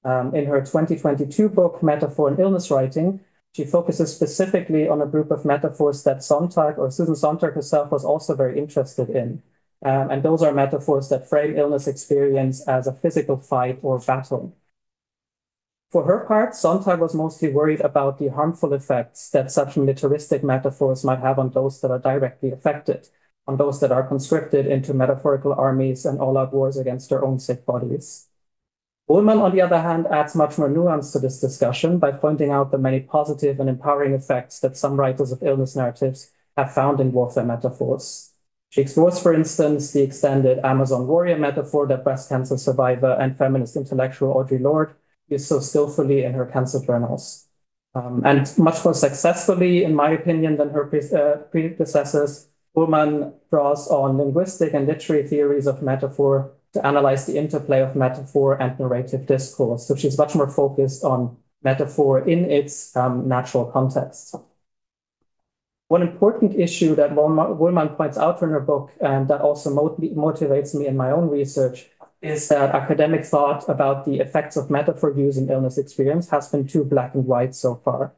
Um, 0.05 0.35
in 0.35 0.47
her 0.47 0.61
2022 0.61 1.49
book, 1.51 1.83
Metaphor 1.83 2.29
and 2.29 2.39
Illness 2.39 2.71
Writing, 2.71 3.21
she 3.53 3.65
focuses 3.65 4.15
specifically 4.15 4.89
on 4.89 5.03
a 5.03 5.07
group 5.07 5.31
of 5.31 5.45
metaphors 5.45 6.05
that 6.05 6.23
Sontag 6.23 6.79
or 6.79 6.91
Susan 6.91 7.17
Sontag 7.17 7.55
herself 7.55 7.91
was 7.91 8.05
also 8.05 8.35
very 8.35 8.59
interested 8.59 9.11
in. 9.11 9.43
Um, 9.85 10.11
and 10.11 10.23
those 10.23 10.43
are 10.43 10.53
metaphors 10.53 11.09
that 11.11 11.29
frame 11.29 11.57
illness 11.57 11.87
experience 11.87 12.67
as 12.67 12.87
a 12.87 12.93
physical 12.93 13.37
fight 13.37 13.79
or 13.83 13.99
battle. 13.99 14.57
For 15.91 16.05
her 16.05 16.27
part, 16.27 16.55
Sontag 16.55 16.99
was 16.99 17.15
mostly 17.15 17.53
worried 17.53 17.81
about 17.81 18.19
the 18.19 18.29
harmful 18.29 18.73
effects 18.73 19.31
that 19.31 19.53
such 19.53 19.77
militaristic 19.77 20.43
metaphors 20.43 21.05
might 21.05 21.21
have 21.21 21.39
on 21.39 21.51
those 21.51 21.81
that 21.81 21.91
are 21.91 21.99
directly 21.99 22.51
affected, 22.51 23.09
on 23.47 23.57
those 23.57 23.79
that 23.81 23.93
are 23.93 24.07
conscripted 24.07 24.67
into 24.67 24.93
metaphorical 24.93 25.53
armies 25.53 26.05
and 26.05 26.19
all-out 26.19 26.53
wars 26.53 26.77
against 26.77 27.09
their 27.11 27.25
own 27.25 27.39
sick 27.39 27.65
bodies. 27.65 28.29
Wohlmann, 29.09 29.41
on 29.41 29.53
the 29.55 29.61
other 29.61 29.81
hand, 29.81 30.09
adds 30.09 30.35
much 30.35 30.59
more 30.59 30.69
nuance 30.69 31.13
to 31.13 31.21
this 31.21 31.41
discussion 31.41 31.99
by 31.99 32.11
pointing 32.11 32.51
out 32.51 32.73
the 32.73 32.79
many 32.79 32.99
positive 33.01 33.61
and 33.61 33.69
empowering 33.69 34.15
effects 34.15 34.59
that 34.61 34.77
some 34.77 34.99
writers 34.99 35.31
of 35.31 35.43
illness 35.45 35.77
narratives 35.77 36.33
have 36.57 36.75
found 36.75 36.99
in 37.01 37.13
warfare 37.13 37.45
metaphors. 37.45 38.33
She 38.77 38.83
explores, 38.83 39.19
for 39.19 39.33
instance, 39.33 39.93
the 39.93 40.03
extended 40.03 40.59
Amazon 40.63 41.07
warrior 41.07 41.39
metaphor 41.39 41.87
that 41.87 42.05
breast 42.05 42.29
cancer 42.29 42.59
survivor 42.59 43.17
and 43.19 43.35
feminist 43.39 43.75
intellectual 43.75 44.35
Audre 44.35 44.61
Lorde 44.61 44.95
used 45.29 45.47
so 45.47 45.61
skillfully 45.61 46.25
in 46.25 46.35
her 46.35 46.45
cancer 46.45 46.85
journals. 46.85 47.49
Um, 47.95 48.21
and 48.27 48.47
much 48.59 48.85
more 48.85 48.93
successfully, 48.93 49.83
in 49.83 49.95
my 49.95 50.11
opinion, 50.11 50.59
than 50.59 50.69
her 50.69 50.85
pre 50.85 51.01
uh, 51.11 51.37
predecessors, 51.51 52.51
Wohlmann 52.77 53.33
draws 53.49 53.89
on 53.89 54.19
linguistic 54.19 54.75
and 54.75 54.87
literary 54.87 55.27
theories 55.27 55.67
of 55.67 55.81
metaphor 55.81 56.53
to 56.75 56.87
analyze 56.87 57.25
the 57.25 57.39
interplay 57.39 57.81
of 57.81 57.97
metaphor 57.97 58.61
and 58.61 58.79
narrative 58.79 59.25
discourse. 59.25 59.89
So 59.89 59.97
she's 59.97 60.19
much 60.19 60.35
more 60.35 60.51
focused 60.51 61.03
on 61.03 61.39
metaphor 61.63 62.29
in 62.29 62.51
its 62.51 62.95
um, 62.95 63.27
natural 63.27 63.65
context. 63.73 64.35
One 65.89 66.03
important 66.03 66.59
issue 66.59 66.97
that 66.97 67.13
Wohlmann 67.13 67.97
points 67.97 68.19
out 68.19 68.43
in 68.43 68.51
her 68.51 68.61
book, 68.61 68.91
and 69.01 69.29
that 69.29 69.41
also 69.41 69.71
motivates 69.71 70.75
me 70.75 70.87
in 70.87 70.97
my 70.97 71.13
own 71.13 71.31
research, 71.31 71.89
is 72.21 72.49
that 72.49 72.75
academic 72.75 73.25
thought 73.25 73.69
about 73.69 74.05
the 74.05 74.19
effects 74.19 74.57
of 74.57 74.69
metaphor 74.69 75.13
use 75.13 75.37
in 75.37 75.49
illness 75.49 75.79
experience 75.79 76.31
has 76.31 76.49
been 76.49 76.67
too 76.67 76.83
black 76.83 77.15
and 77.15 77.25
white 77.25 77.55
so 77.55 77.77
far. 77.77 78.15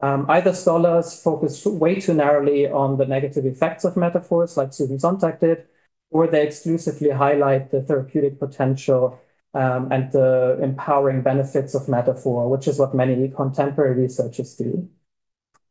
Um, 0.00 0.26
either 0.28 0.52
scholars 0.52 1.22
focus 1.22 1.64
way 1.64 2.00
too 2.00 2.14
narrowly 2.14 2.68
on 2.68 2.98
the 2.98 3.06
negative 3.06 3.46
effects 3.46 3.84
of 3.84 3.96
metaphors, 3.96 4.56
like 4.56 4.72
Susan 4.72 4.98
Sontag 4.98 5.38
did, 5.38 5.64
or 6.10 6.26
they 6.26 6.44
exclusively 6.44 7.10
highlight 7.10 7.70
the 7.70 7.82
therapeutic 7.82 8.40
potential 8.40 9.20
um, 9.54 9.92
and 9.92 10.10
the 10.10 10.58
empowering 10.60 11.22
benefits 11.22 11.74
of 11.74 11.88
metaphor, 11.88 12.50
which 12.50 12.66
is 12.66 12.78
what 12.78 12.92
many 12.92 13.28
contemporary 13.28 14.02
researchers 14.02 14.56
do. 14.56 14.88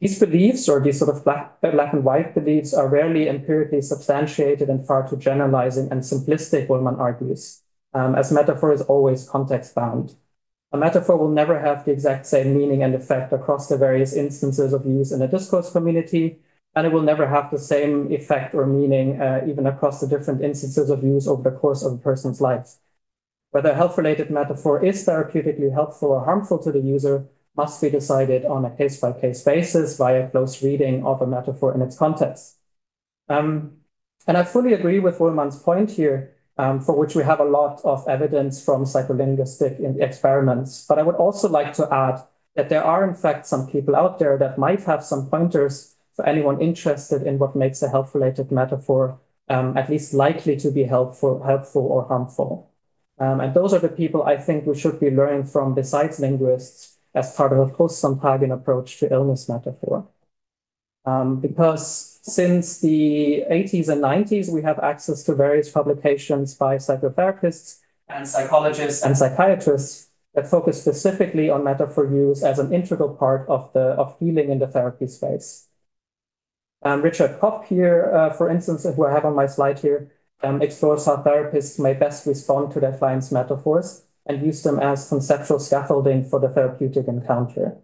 These 0.04 0.20
beliefs, 0.20 0.68
or 0.68 0.82
these 0.82 1.00
sort 1.00 1.16
of 1.16 1.24
black, 1.24 1.62
black 1.62 1.94
and 1.94 2.04
white 2.04 2.36
beliefs, 2.36 2.74
are 2.74 2.90
rarely 2.90 3.30
empirically 3.30 3.82
substantiated 3.82 4.70
and 4.70 4.86
far 4.86 5.08
too 5.08 5.16
generalizing 5.16 5.90
and 5.92 6.02
simplistic, 6.02 6.68
Wohlmann 6.68 7.00
argues, 7.00 7.62
um, 7.94 8.14
as 8.14 8.30
metaphor 8.30 8.74
is 8.74 8.82
always 8.82 9.30
context 9.30 9.74
bound. 9.74 10.16
A 10.74 10.78
metaphor 10.78 11.16
will 11.16 11.30
never 11.32 11.58
have 11.58 11.86
the 11.86 11.92
exact 11.94 12.26
same 12.26 12.54
meaning 12.54 12.84
and 12.84 12.94
effect 12.94 13.32
across 13.32 13.70
the 13.70 13.78
various 13.78 14.12
instances 14.12 14.74
of 14.74 14.86
use 14.86 15.14
in 15.14 15.22
a 15.22 15.28
discourse 15.30 15.72
community, 15.72 16.38
and 16.76 16.86
it 16.86 16.92
will 16.92 17.02
never 17.02 17.26
have 17.30 17.50
the 17.50 17.58
same 17.58 18.12
effect 18.12 18.54
or 18.54 18.66
meaning 18.66 19.22
uh, 19.22 19.46
even 19.48 19.66
across 19.66 20.02
the 20.02 20.08
different 20.08 20.44
instances 20.44 20.90
of 20.90 21.02
use 21.02 21.30
over 21.30 21.50
the 21.50 21.56
course 21.56 21.82
of 21.82 21.94
a 21.94 21.98
person's 21.98 22.42
life. 22.42 22.76
Whether 23.52 23.70
a 23.70 23.76
health-related 23.76 24.30
metaphor 24.30 24.84
is 24.84 25.06
therapeutically 25.06 25.72
helpful 25.72 26.10
or 26.10 26.26
harmful 26.26 26.60
to 26.60 26.74
the 26.74 26.82
user 26.82 27.30
must 27.56 27.82
be 27.82 27.90
decided 27.90 28.46
on 28.46 28.66
a 28.66 28.76
case-by-case 28.76 29.44
basis 29.44 29.98
via 29.98 30.30
close 30.30 30.64
reading 30.64 31.06
of 31.06 31.22
a 31.22 31.28
metaphor 31.28 31.74
in 31.74 31.82
its 31.82 31.98
context. 31.98 32.58
Um, 33.30 33.78
and 34.28 34.38
I 34.38 34.44
fully 34.44 34.74
agree 34.74 35.00
with 35.00 35.20
Wohlmann's 35.20 35.60
point 35.60 35.92
here 35.92 36.36
um, 36.58 36.80
for 36.80 36.96
which 36.96 37.16
we 37.16 37.24
have 37.24 37.40
a 37.40 37.46
lot 37.46 37.82
of 37.84 38.08
evidence 38.08 38.64
from 38.64 38.86
psycholinguistic 38.86 40.02
experiments. 40.02 40.86
But 40.88 41.00
I 41.00 41.04
would 41.04 41.16
also 41.16 41.50
like 41.50 41.74
to 41.74 41.94
add 41.94 42.22
that 42.56 42.70
there 42.70 42.84
are, 42.84 43.08
in 43.08 43.16
fact, 43.16 43.46
some 43.48 43.68
people 43.68 43.96
out 43.96 44.20
there 44.20 44.38
that 44.38 44.58
might 44.58 44.84
have 44.84 45.04
some 45.04 45.30
pointers 45.30 45.96
for 46.16 46.26
anyone 46.26 46.62
interested 46.62 47.24
in 47.24 47.40
what 47.40 47.56
makes 47.56 47.82
a 47.82 47.90
health-related 47.90 48.52
metaphor 48.52 49.20
um, 49.50 49.76
at 49.78 49.90
least 49.90 50.14
likely 50.14 50.56
to 50.58 50.72
be 50.72 50.84
helpful, 50.84 51.44
helpful 51.44 51.82
or 51.82 52.06
harmful. 52.08 52.72
Um, 53.20 53.40
and 53.42 53.54
those 53.54 53.74
are 53.74 53.80
the 53.80 53.90
people 53.90 54.24
I 54.24 54.38
think 54.38 54.66
we 54.66 54.78
should 54.78 55.00
be 55.00 55.12
learning 55.12 55.46
from 55.46 55.76
besides 55.76 56.20
linguists 56.20 56.93
as 57.14 57.36
part 57.36 57.54
of 57.54 57.60
a 57.60 57.72
post-Sontagian 57.72 58.54
approach 58.54 59.00
to 59.00 59.12
illness 59.12 59.48
metaphor. 59.48 60.08
Um, 61.06 61.40
because 61.40 62.20
since 62.24 62.80
the 62.80 63.44
80s 63.52 63.90
and 63.90 64.02
90s, 64.02 64.52
we 64.52 64.62
have 64.62 64.80
access 64.80 65.24
to 65.24 65.36
various 65.36 65.70
publications 65.70 66.56
by 66.56 66.78
psychotherapists 66.78 67.80
and 68.08 68.28
psychologists 68.28 69.04
and 69.04 69.18
psychiatrists 69.18 70.08
that 70.34 70.48
focus 70.48 70.82
specifically 70.82 71.50
on 71.50 71.64
metaphor 71.64 72.06
use 72.06 72.44
as 72.44 72.58
an 72.58 72.74
integral 72.74 73.10
part 73.10 73.48
of, 73.50 73.72
the, 73.74 73.82
of 73.82 74.18
healing 74.20 74.50
in 74.50 74.60
the 74.60 74.68
therapy 74.68 75.08
space. 75.08 75.68
Um, 76.82 77.02
Richard 77.02 77.40
Kopp 77.40 77.66
here, 77.66 78.12
uh, 78.14 78.34
for 78.34 78.50
instance, 78.50 78.84
who 78.84 79.06
I 79.06 79.12
have 79.12 79.26
on 79.26 79.36
my 79.36 79.46
slide 79.46 79.80
here, 79.80 80.12
um, 80.42 80.62
explores 80.62 81.06
how 81.06 81.18
therapists 81.18 81.80
may 81.80 81.94
best 81.94 82.26
respond 82.26 82.72
to 82.74 82.80
their 82.80 82.98
clients' 82.98 83.32
metaphors 83.32 84.06
and 84.26 84.46
use 84.46 84.64
them 84.64 84.80
as 84.80 85.10
conceptual 85.10 85.60
scaffolding 85.60 86.24
for 86.24 86.40
the 86.40 86.50
therapeutic 86.50 87.08
encounter. 87.08 87.78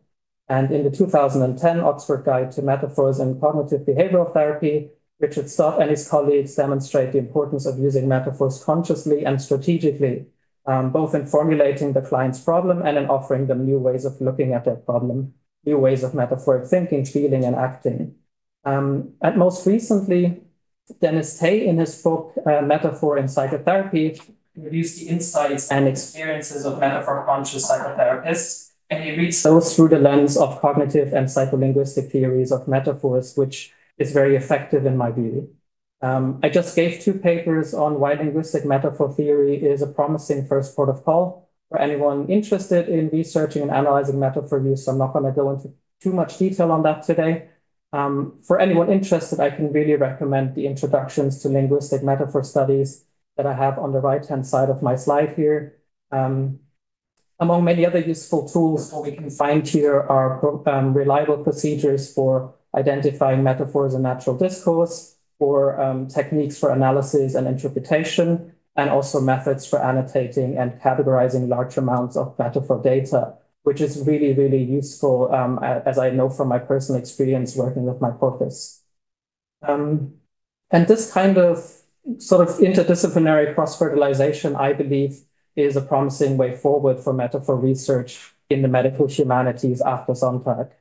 And 0.48 0.72
in 0.72 0.84
the 0.84 0.90
2010 0.90 1.80
Oxford 1.80 2.26
Guide 2.26 2.52
to 2.54 2.62
Metaphors 2.62 3.20
in 3.20 3.40
Cognitive 3.40 3.82
Behavioral 3.82 4.34
Therapy, 4.34 4.90
Richard 5.20 5.50
Stott 5.50 5.82
and 5.82 5.92
his 5.92 6.08
colleagues 6.08 6.56
demonstrate 6.56 7.12
the 7.12 7.18
importance 7.18 7.66
of 7.66 7.78
using 7.78 8.08
metaphors 8.08 8.64
consciously 8.64 9.26
and 9.26 9.42
strategically, 9.42 10.26
um, 10.66 10.92
both 10.92 11.14
in 11.14 11.26
formulating 11.26 11.94
the 11.94 12.02
client's 12.02 12.40
problem 12.40 12.82
and 12.82 12.98
in 12.98 13.08
offering 13.08 13.48
them 13.48 13.66
new 13.66 13.78
ways 13.78 14.06
of 14.06 14.20
looking 14.22 14.54
at 14.54 14.64
their 14.64 14.78
problem, 14.78 15.34
new 15.66 15.78
ways 15.78 16.04
of 16.04 16.14
metaphoric 16.14 16.68
thinking, 16.68 17.06
feeling, 17.06 17.44
and 17.44 17.56
acting. 17.56 18.16
Um, 18.64 19.14
and 19.22 19.38
most 19.38 19.68
recently, 19.68 20.42
Dennis 21.02 21.38
Tay, 21.38 21.68
in 21.68 21.78
his 21.78 22.02
book 22.02 22.34
uh, 22.46 22.62
Metaphor 22.62 23.18
in 23.18 23.28
Psychotherapy, 23.28 24.20
reviews 24.62 25.00
the 25.00 25.08
insights 25.08 25.72
and 25.72 25.88
experiences 25.88 26.66
of 26.66 26.80
metaphor 26.80 27.26
conscious 27.26 27.70
psychotherapists 27.70 28.70
and 28.90 29.04
he 29.04 29.16
reads 29.16 29.42
those 29.44 29.76
through 29.76 29.90
the 29.90 30.00
lens 30.00 30.36
of 30.36 30.60
cognitive 30.62 31.14
and 31.14 31.28
psycholinguistic 31.28 32.12
theories 32.12 32.52
of 32.52 32.68
metaphors, 32.68 33.38
which 33.38 33.72
is 33.98 34.12
very 34.12 34.36
effective 34.36 34.86
in 34.86 34.98
my 34.98 35.12
view. 35.12 35.54
Um, 36.02 36.40
I 36.42 36.50
just 36.50 36.76
gave 36.76 37.02
two 37.02 37.14
papers 37.14 37.74
on 37.74 38.00
why 38.00 38.14
linguistic 38.14 38.66
metaphor 38.66 39.14
theory 39.14 39.58
is 39.58 39.82
a 39.82 39.88
promising 39.88 40.46
first 40.46 40.76
port 40.76 40.90
of 40.90 41.04
call 41.04 41.50
for 41.68 41.80
anyone 41.80 42.28
interested 42.30 42.90
in 42.90 43.10
researching 43.10 43.62
and 43.62 43.72
analyzing 43.72 44.20
metaphor 44.20 44.60
use. 44.60 44.88
I'm 44.88 44.98
not 44.98 45.14
going 45.14 45.26
to 45.26 45.32
go 45.32 45.52
into 45.52 45.74
too 46.02 46.14
much 46.14 46.38
detail 46.38 46.72
on 46.72 46.82
that 46.84 47.04
today. 47.04 47.50
Um, 47.92 48.40
for 48.42 48.60
anyone 48.60 48.90
interested, 48.90 49.40
I 49.40 49.50
can 49.50 49.72
really 49.72 49.96
recommend 49.96 50.56
the 50.56 50.66
introductions 50.66 51.42
to 51.42 51.50
linguistic 51.50 52.02
metaphor 52.02 52.44
studies 52.44 53.04
that 53.40 53.48
I 53.48 53.54
have 53.54 53.80
on 53.80 53.94
the 53.94 54.02
right-hand 54.02 54.46
side 54.46 54.70
of 54.70 54.84
my 54.84 54.98
slide 54.98 55.38
here. 55.38 55.80
Um, 56.12 56.60
among 57.40 57.64
many 57.64 57.86
other 57.86 58.00
useful 58.00 58.50
tools, 58.50 58.92
what 58.92 59.04
we 59.04 59.14
can 59.14 59.30
find 59.30 59.66
here 59.66 59.98
are 59.98 60.44
um, 60.68 60.94
reliable 60.94 61.38
procedures 61.38 62.14
for 62.14 62.54
identifying 62.76 63.42
metaphors 63.42 63.94
in 63.94 64.02
natural 64.02 64.38
discourse, 64.38 65.16
or 65.40 65.80
um, 65.80 66.10
techniques 66.10 66.60
for 66.60 66.70
analysis 66.70 67.34
and 67.34 67.48
interpretation, 67.48 68.52
and 68.76 68.90
also 68.90 69.22
methods 69.22 69.66
for 69.66 69.80
annotating 69.80 70.58
and 70.58 70.74
categorizing 70.82 71.48
large 71.48 71.78
amounts 71.78 72.18
of 72.18 72.38
metaphor 72.38 72.82
data, 72.84 73.36
which 73.64 73.80
is 73.80 74.06
really, 74.06 74.34
really 74.34 74.62
useful, 74.62 75.34
um, 75.34 75.64
as 75.64 75.98
I 75.98 76.10
know 76.10 76.30
from 76.30 76.50
my 76.50 76.60
personal 76.60 77.00
experience 77.00 77.56
working 77.56 77.86
with 77.86 78.02
my 78.02 78.12
corpus. 78.12 78.84
Um, 79.62 80.16
and 80.72 80.90
this 80.90 81.14
kind 81.14 81.38
of 81.38 81.80
sort 82.18 82.48
of 82.48 82.56
interdisciplinary 82.58 83.54
cross-fertilization, 83.54 84.56
I 84.56 84.74
believe, 84.74 85.22
is 85.56 85.76
a 85.76 85.82
promising 85.82 86.38
way 86.38 86.56
forward 86.56 87.00
for 87.00 87.14
metaphor 87.14 87.56
research 87.56 88.34
in 88.50 88.62
the 88.62 88.68
medical 88.68 89.08
humanities 89.08 89.82
after 89.82 90.14
Sontag. 90.14 90.72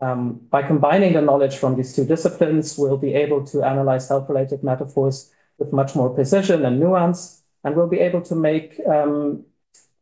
Um, 0.00 0.40
by 0.50 0.62
combining 0.62 1.14
the 1.14 1.22
knowledge 1.22 1.56
from 1.56 1.76
these 1.76 1.94
two 1.94 2.04
disciplines, 2.04 2.76
we'll 2.76 2.98
be 2.98 3.14
able 3.14 3.44
to 3.46 3.62
analyze 3.62 4.08
health-related 4.08 4.62
metaphors 4.62 5.32
with 5.58 5.72
much 5.72 5.94
more 5.94 6.10
precision 6.10 6.64
and 6.64 6.80
nuance, 6.80 7.42
and 7.62 7.76
we'll 7.76 7.88
be 7.88 8.00
able 8.00 8.20
to 8.22 8.34
make 8.34 8.78
um, 8.86 9.44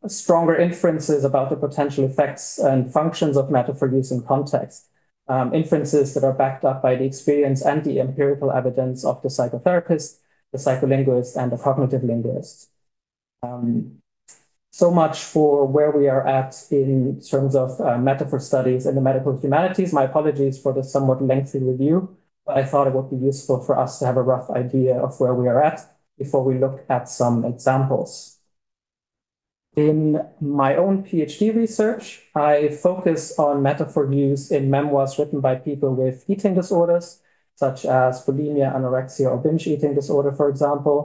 stronger 0.06 0.56
inferences 0.56 1.24
about 1.24 1.50
the 1.50 1.56
potential 1.56 2.04
effects 2.04 2.58
and 2.58 2.92
functions 2.92 3.36
of 3.36 3.50
metaphor 3.50 3.88
use 3.88 4.10
in 4.10 4.22
context. 4.22 4.88
Um, 5.28 5.54
inferences 5.54 6.14
that 6.14 6.24
are 6.24 6.32
backed 6.32 6.64
up 6.64 6.82
by 6.82 6.96
the 6.96 7.04
experience 7.04 7.62
and 7.62 7.84
the 7.84 8.00
empirical 8.00 8.50
evidence 8.50 9.04
of 9.04 9.22
the 9.22 9.28
psychotherapist, 9.28 10.18
the 10.52 10.58
psycholinguist, 10.58 11.36
and 11.36 11.50
the 11.50 11.56
cognitive 11.56 12.04
linguist. 12.04 12.68
Um, 13.42 13.98
so 14.70 14.90
much 14.90 15.24
for 15.24 15.66
where 15.66 15.90
we 15.90 16.08
are 16.08 16.26
at 16.26 16.56
in 16.70 17.20
terms 17.20 17.54
of 17.54 17.78
uh, 17.80 17.98
metaphor 17.98 18.40
studies 18.40 18.86
in 18.86 18.94
the 18.94 19.00
medical 19.00 19.38
humanities. 19.38 19.92
My 19.92 20.04
apologies 20.04 20.58
for 20.58 20.72
the 20.72 20.82
somewhat 20.82 21.22
lengthy 21.22 21.58
review, 21.58 22.16
but 22.46 22.56
I 22.56 22.64
thought 22.64 22.86
it 22.86 22.94
would 22.94 23.10
be 23.10 23.16
useful 23.16 23.62
for 23.62 23.78
us 23.78 23.98
to 23.98 24.06
have 24.06 24.16
a 24.16 24.22
rough 24.22 24.50
idea 24.50 24.96
of 24.96 25.20
where 25.20 25.34
we 25.34 25.46
are 25.48 25.62
at 25.62 25.80
before 26.18 26.42
we 26.44 26.58
look 26.58 26.84
at 26.88 27.08
some 27.08 27.44
examples. 27.44 28.38
In 29.74 30.20
my 30.40 30.76
own 30.76 31.02
PhD 31.02 31.54
research, 31.54 32.22
I 32.34 32.68
focus 32.68 33.38
on 33.38 33.62
metaphor 33.62 34.12
use 34.12 34.50
in 34.50 34.70
memoirs 34.70 35.18
written 35.18 35.40
by 35.40 35.56
people 35.56 35.94
with 35.94 36.24
eating 36.28 36.54
disorders, 36.54 37.21
such 37.64 37.84
as 37.84 38.26
bulimia, 38.26 38.68
anorexia, 38.76 39.30
or 39.30 39.38
binge 39.38 39.66
eating 39.68 39.94
disorder, 39.94 40.32
for 40.32 40.48
example. 40.48 40.96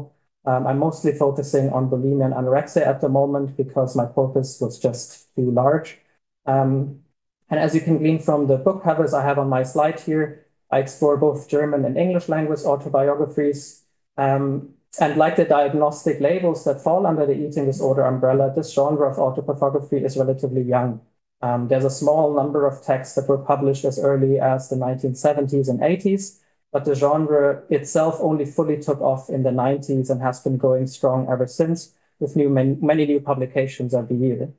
Um, 0.49 0.65
I'm 0.65 0.79
mostly 0.79 1.11
focusing 1.11 1.69
on 1.69 1.89
bulimia 1.91 2.25
and 2.25 2.33
anorexia 2.39 2.83
at 2.93 2.99
the 3.01 3.09
moment 3.09 3.55
because 3.55 3.95
my 3.95 4.07
corpus 4.07 4.59
was 4.59 4.79
just 4.79 5.33
too 5.35 5.51
large. 5.51 5.99
Um, 6.47 7.01
and 7.49 7.59
as 7.59 7.75
you 7.75 7.81
can 7.81 7.99
glean 7.99 8.19
from 8.19 8.47
the 8.47 8.57
book 8.57 8.83
covers 8.83 9.13
I 9.13 9.23
have 9.29 9.37
on 9.37 9.49
my 9.49 9.63
slide 9.63 9.99
here, 9.99 10.47
I 10.71 10.79
explore 10.79 11.15
both 11.17 11.47
German 11.47 11.85
and 11.85 11.95
English 11.95 12.27
language 12.27 12.63
autobiographies. 12.65 13.83
Um, 14.17 14.73
and 14.99 15.15
like 15.15 15.35
the 15.35 15.45
diagnostic 15.45 16.19
labels 16.19 16.63
that 16.65 16.81
fall 16.81 17.05
under 17.05 17.25
the 17.27 17.37
eating 17.43 17.65
disorder 17.65 18.03
umbrella, 18.03 18.51
this 18.55 18.73
genre 18.73 19.11
of 19.11 19.19
autobiography 19.19 19.97
is 19.97 20.17
relatively 20.17 20.63
young. 20.63 21.01
Um, 21.41 21.67
there's 21.67 21.85
a 21.85 21.99
small 22.01 22.33
number 22.33 22.65
of 22.65 22.81
texts 22.81 23.13
that 23.15 23.29
were 23.29 23.37
published 23.37 23.85
as 23.85 23.99
early 23.99 24.39
as 24.39 24.69
the 24.69 24.75
1970s 24.75 25.69
and 25.69 25.79
80s, 25.81 26.39
but 26.71 26.85
the 26.85 26.95
genre 26.95 27.63
itself 27.69 28.17
only 28.19 28.45
fully 28.45 28.81
took 28.81 29.01
off 29.01 29.29
in 29.29 29.43
the 29.43 29.49
90s 29.49 30.09
and 30.09 30.21
has 30.21 30.39
been 30.41 30.57
going 30.57 30.87
strong 30.87 31.27
ever 31.29 31.47
since, 31.47 31.93
with 32.19 32.35
new 32.35 32.49
many, 32.49 32.77
many 32.81 33.05
new 33.05 33.19
publications 33.19 33.93
every 33.93 34.17
year. 34.17 34.53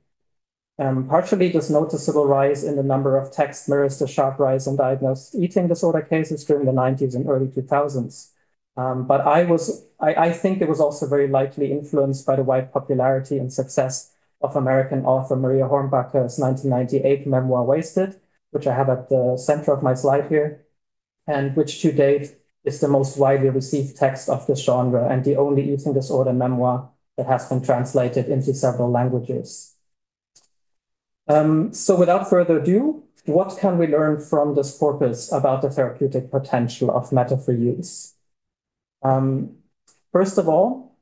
Um, 0.79 1.09
partially, 1.09 1.49
this 1.51 1.71
noticeable 1.71 2.27
rise 2.27 2.63
in 2.63 2.77
the 2.77 2.85
number 2.85 3.17
of 3.17 3.33
texts 3.33 3.69
mirrors 3.69 3.99
the 3.99 4.07
sharp 4.07 4.39
rise 4.39 4.67
in 4.67 4.77
diagnosed 4.77 5.35
eating 5.35 5.67
disorder 5.67 6.03
cases 6.03 6.45
during 6.45 6.67
the 6.67 6.73
90s 6.73 7.17
and 7.17 7.29
early 7.29 7.49
2000s. 7.49 8.31
Um, 8.77 9.05
but 9.07 9.23
I 9.23 9.43
was, 9.43 9.85
I, 9.99 10.15
I, 10.15 10.33
think 10.33 10.63
it 10.63 10.69
was 10.69 10.81
also 10.81 11.09
very 11.09 11.27
likely 11.27 11.73
influenced 11.73 12.25
by 12.25 12.37
the 12.37 12.45
wide 12.45 12.73
popularity 12.73 13.37
and 13.39 13.53
success 13.53 14.13
of 14.41 14.55
American 14.55 15.05
author 15.05 15.35
Marya 15.35 15.67
Hornbacher's 15.67 16.39
1998 16.39 17.27
memoir 17.27 17.65
Wasted, 17.65 18.21
which 18.53 18.69
I 18.69 18.75
have 18.75 18.89
at 18.89 19.09
the 19.09 19.37
center 19.37 19.73
of 19.73 19.83
my 19.83 19.95
slide 19.95 20.29
here, 20.29 20.65
and 21.29 21.55
which 21.55 21.81
to 21.83 21.93
date 21.93 22.35
is 22.65 22.81
the 22.81 22.89
most 22.89 23.19
widely 23.19 23.51
received 23.51 23.97
text 23.97 24.29
of 24.29 24.47
this 24.47 24.65
genre 24.65 25.09
and 25.09 25.25
the 25.25 25.37
only 25.37 25.63
eating 25.73 25.93
disorder 25.93 26.33
memoir 26.33 26.91
that 27.17 27.27
has 27.27 27.49
been 27.49 27.63
translated 27.63 28.29
into 28.29 28.55
several 28.55 28.91
languages. 28.91 29.75
Um, 31.29 31.73
so 31.75 31.95
without 31.95 32.29
further 32.29 32.59
ado, 32.59 33.05
what 33.27 33.59
can 33.61 33.77
we 33.77 33.87
learn 33.87 34.19
from 34.19 34.55
this 34.55 34.77
corpus 34.77 35.31
about 35.31 35.61
the 35.61 35.71
therapeutic 35.71 36.31
potential 36.31 36.91
of 36.91 37.13
metaphor 37.13 37.55
use? 37.55 38.15
Um, 39.03 39.57
first 40.11 40.39
of 40.39 40.49
all, 40.49 40.97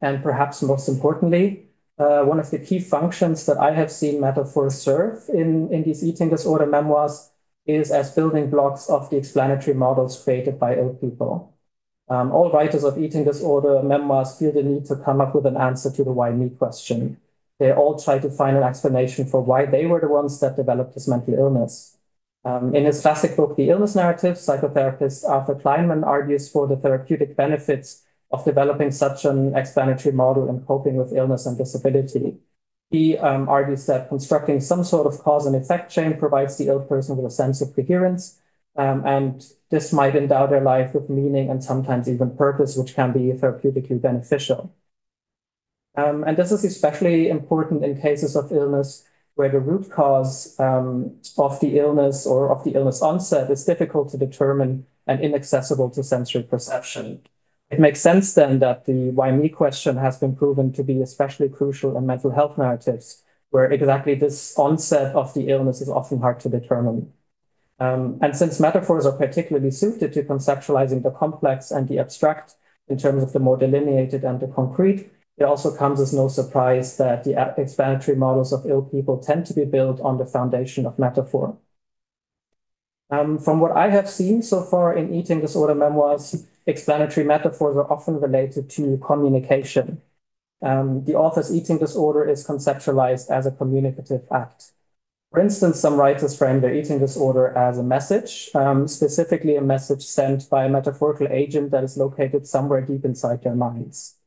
and 0.00 0.22
perhaps 0.22 0.62
most 0.62 0.88
importantly, 0.88 1.68
uh, 1.98 2.22
one 2.22 2.40
of 2.40 2.50
the 2.50 2.58
key 2.58 2.80
functions 2.80 3.46
that 3.46 3.56
I 3.58 3.72
have 3.72 3.90
seen 3.90 4.20
metaphors 4.20 4.74
serve 4.74 5.24
in, 5.32 5.72
in 5.72 5.84
these 5.84 6.04
eating 6.04 6.28
disorder 6.28 6.66
memoirs 6.66 7.31
is 7.66 7.90
as 7.90 8.14
building 8.14 8.50
blocks 8.50 8.88
of 8.88 9.08
the 9.10 9.16
explanatory 9.16 9.74
models 9.74 10.22
created 10.22 10.58
by 10.58 10.76
ill 10.76 10.94
people. 10.94 11.54
Um, 12.08 12.32
all 12.32 12.50
writers 12.50 12.84
of 12.84 12.98
eating 12.98 13.24
disorder 13.24 13.82
memoirs 13.82 14.38
feel 14.38 14.52
the 14.52 14.62
need 14.62 14.84
to 14.86 14.96
come 14.96 15.20
up 15.20 15.34
with 15.34 15.46
an 15.46 15.56
answer 15.56 15.90
to 15.90 16.04
the 16.04 16.12
why 16.12 16.30
me 16.30 16.50
question 16.50 17.18
they 17.62 17.72
all 17.72 17.96
try 17.96 18.18
to 18.18 18.28
find 18.28 18.56
an 18.56 18.64
explanation 18.64 19.24
for 19.24 19.40
why 19.40 19.66
they 19.66 19.86
were 19.86 20.00
the 20.00 20.08
ones 20.08 20.40
that 20.40 20.56
developed 20.56 20.94
this 20.94 21.06
mental 21.06 21.34
illness. 21.34 21.96
Um, 22.44 22.74
in 22.74 22.86
his 22.86 23.00
classic 23.00 23.36
book, 23.36 23.56
The 23.56 23.70
Illness 23.70 23.94
Narrative, 23.94 24.34
psychotherapist 24.36 25.24
Arthur 25.28 25.54
Kleinman 25.54 26.04
argues 26.04 26.48
for 26.50 26.66
the 26.66 26.74
therapeutic 26.76 27.36
benefits 27.36 28.02
of 28.32 28.44
developing 28.44 28.90
such 28.90 29.24
an 29.24 29.54
explanatory 29.54 30.12
model 30.12 30.48
in 30.48 30.62
coping 30.62 30.96
with 30.96 31.12
illness 31.12 31.46
and 31.46 31.56
disability. 31.56 32.38
He 32.92 33.16
um, 33.16 33.48
argues 33.48 33.86
that 33.86 34.10
constructing 34.10 34.60
some 34.60 34.84
sort 34.84 35.06
of 35.06 35.18
cause 35.18 35.46
and 35.46 35.56
effect 35.56 35.90
chain 35.90 36.18
provides 36.18 36.58
the 36.58 36.66
ill 36.68 36.80
person 36.80 37.16
with 37.16 37.24
a 37.24 37.34
sense 37.34 37.62
of 37.62 37.74
coherence, 37.74 38.38
um, 38.76 39.04
and 39.06 39.42
this 39.70 39.94
might 39.94 40.14
endow 40.14 40.46
their 40.46 40.60
life 40.60 40.94
with 40.94 41.08
meaning 41.08 41.48
and 41.48 41.64
sometimes 41.64 42.06
even 42.06 42.36
purpose, 42.36 42.76
which 42.76 42.94
can 42.94 43.12
be 43.12 43.32
therapeutically 43.32 44.00
beneficial. 44.00 44.74
Um, 45.96 46.22
and 46.24 46.36
this 46.36 46.52
is 46.52 46.64
especially 46.64 47.28
important 47.28 47.82
in 47.82 48.00
cases 48.00 48.36
of 48.36 48.52
illness 48.52 49.06
where 49.36 49.48
the 49.48 49.60
root 49.60 49.90
cause 49.90 50.58
um, 50.60 51.16
of 51.38 51.60
the 51.60 51.78
illness 51.78 52.26
or 52.26 52.50
of 52.50 52.62
the 52.64 52.72
illness 52.72 53.00
onset 53.00 53.50
is 53.50 53.64
difficult 53.64 54.10
to 54.10 54.18
determine 54.18 54.86
and 55.06 55.20
inaccessible 55.20 55.88
to 55.90 56.02
sensory 56.02 56.42
perception. 56.42 57.22
It 57.72 57.80
makes 57.80 58.02
sense 58.02 58.34
then 58.34 58.58
that 58.58 58.84
the 58.84 59.10
why 59.12 59.30
me 59.32 59.48
question 59.48 59.96
has 59.96 60.18
been 60.18 60.36
proven 60.36 60.72
to 60.74 60.84
be 60.84 61.00
especially 61.00 61.48
crucial 61.48 61.96
in 61.96 62.04
mental 62.04 62.30
health 62.30 62.58
narratives, 62.58 63.22
where 63.48 63.64
exactly 63.64 64.14
this 64.14 64.58
onset 64.58 65.16
of 65.16 65.32
the 65.32 65.48
illness 65.48 65.80
is 65.80 65.88
often 65.88 66.20
hard 66.20 66.38
to 66.40 66.50
determine. 66.50 67.10
Um, 67.80 68.18
and 68.20 68.36
since 68.36 68.60
metaphors 68.60 69.06
are 69.06 69.16
particularly 69.16 69.70
suited 69.70 70.12
to 70.12 70.22
conceptualizing 70.22 71.02
the 71.02 71.10
complex 71.10 71.70
and 71.70 71.88
the 71.88 71.98
abstract 71.98 72.56
in 72.88 72.98
terms 72.98 73.22
of 73.22 73.32
the 73.32 73.38
more 73.38 73.56
delineated 73.56 74.22
and 74.22 74.38
the 74.38 74.48
concrete, 74.48 75.10
it 75.38 75.44
also 75.44 75.74
comes 75.74 75.98
as 75.98 76.12
no 76.12 76.28
surprise 76.28 76.98
that 76.98 77.24
the 77.24 77.54
explanatory 77.56 78.18
models 78.18 78.52
of 78.52 78.66
ill 78.66 78.82
people 78.82 79.16
tend 79.16 79.46
to 79.46 79.54
be 79.54 79.64
built 79.64 79.98
on 80.02 80.18
the 80.18 80.26
foundation 80.26 80.84
of 80.84 80.98
metaphor. 80.98 81.56
Um, 83.08 83.38
from 83.38 83.60
what 83.60 83.72
I 83.72 83.88
have 83.88 84.10
seen 84.10 84.42
so 84.42 84.62
far 84.62 84.94
in 84.94 85.14
eating 85.14 85.40
disorder 85.40 85.74
memoirs, 85.74 86.46
explanatory 86.66 87.26
metaphors 87.26 87.76
are 87.76 87.90
often 87.90 88.20
related 88.20 88.70
to 88.70 88.98
communication. 88.98 90.00
Um, 90.62 91.04
the 91.04 91.14
author's 91.14 91.54
eating 91.54 91.78
disorder 91.78 92.24
is 92.28 92.46
conceptualized 92.46 93.30
as 93.30 93.46
a 93.46 93.50
communicative 93.50 94.22
act. 94.32 94.72
For 95.32 95.40
instance, 95.40 95.80
some 95.80 95.96
writers 95.96 96.36
frame 96.36 96.60
their 96.60 96.74
eating 96.74 96.98
disorder 96.98 97.56
as 97.56 97.78
a 97.78 97.82
message, 97.82 98.50
um, 98.54 98.86
specifically 98.86 99.56
a 99.56 99.62
message 99.62 100.04
sent 100.04 100.48
by 100.50 100.66
a 100.66 100.68
metaphorical 100.68 101.26
agent 101.30 101.70
that 101.70 101.82
is 101.82 101.96
located 101.96 102.46
somewhere 102.46 102.82
deep 102.82 103.04
inside 103.04 103.42
their 103.42 103.54
minds. 103.54 104.18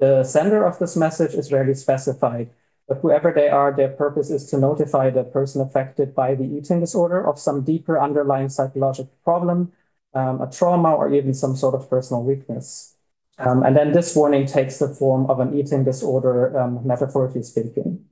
The 0.00 0.24
sender 0.24 0.64
of 0.64 0.78
this 0.78 0.96
message 0.96 1.34
is 1.34 1.52
rarely 1.52 1.74
specified, 1.74 2.50
but 2.88 2.98
whoever 2.98 3.32
they 3.32 3.48
are, 3.48 3.72
their 3.72 3.88
purpose 3.88 4.30
is 4.30 4.46
to 4.46 4.58
notify 4.58 5.10
the 5.10 5.24
person 5.24 5.60
affected 5.60 6.14
by 6.14 6.34
the 6.34 6.44
eating 6.44 6.80
disorder 6.80 7.24
of 7.24 7.38
some 7.38 7.62
deeper 7.62 8.00
underlying 8.00 8.48
psychological 8.48 9.12
problem, 9.24 9.72
um, 10.18 10.40
a 10.40 10.50
trauma, 10.50 10.90
or 10.94 11.12
even 11.14 11.32
some 11.34 11.54
sort 11.56 11.74
of 11.74 11.88
personal 11.88 12.22
weakness. 12.22 12.96
Um, 13.38 13.62
and 13.62 13.76
then 13.76 13.92
this 13.92 14.16
warning 14.16 14.46
takes 14.46 14.78
the 14.78 14.88
form 14.88 15.30
of 15.30 15.38
an 15.38 15.56
eating 15.58 15.84
disorder, 15.84 16.58
um, 16.58 16.80
metaphorically 16.84 17.44
speaking. 17.44 18.04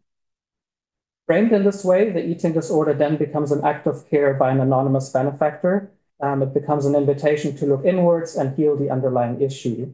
Framed 1.27 1.53
in 1.53 1.65
this 1.65 1.85
way, 1.85 2.11
the 2.11 2.25
eating 2.25 2.53
disorder 2.53 2.95
then 2.95 3.17
becomes 3.17 3.51
an 3.51 3.65
act 3.65 3.89
of 3.89 4.09
care 4.09 4.35
by 4.35 4.53
an 4.53 4.61
anonymous 4.61 5.11
benefactor. 5.11 5.91
Um, 6.21 6.43
it 6.43 6.55
becomes 6.55 6.87
an 6.87 6.95
invitation 6.95 7.57
to 7.57 7.67
look 7.67 7.85
inwards 7.85 8.37
and 8.37 8.57
heal 8.57 8.77
the 8.77 8.91
underlying 8.91 9.41
issue. 9.41 9.93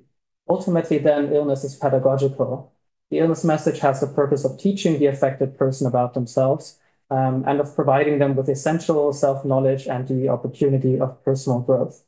Ultimately, 0.48 0.98
then, 0.98 1.32
illness 1.32 1.64
is 1.64 1.76
pedagogical. 1.76 2.70
The 3.10 3.18
illness 3.20 3.44
message 3.44 3.80
has 3.80 4.00
the 4.00 4.06
purpose 4.06 4.44
of 4.44 4.58
teaching 4.58 4.98
the 4.98 5.06
affected 5.06 5.56
person 5.56 5.86
about 5.86 6.12
themselves 6.12 6.78
um, 7.12 7.44
and 7.46 7.60
of 7.60 7.74
providing 7.74 8.18
them 8.18 8.34
with 8.34 8.48
essential 8.48 9.12
self 9.12 9.44
knowledge 9.44 9.86
and 9.86 10.08
the 10.08 10.28
opportunity 10.30 10.98
of 10.98 11.22
personal 11.24 11.60
growth. 11.60 12.02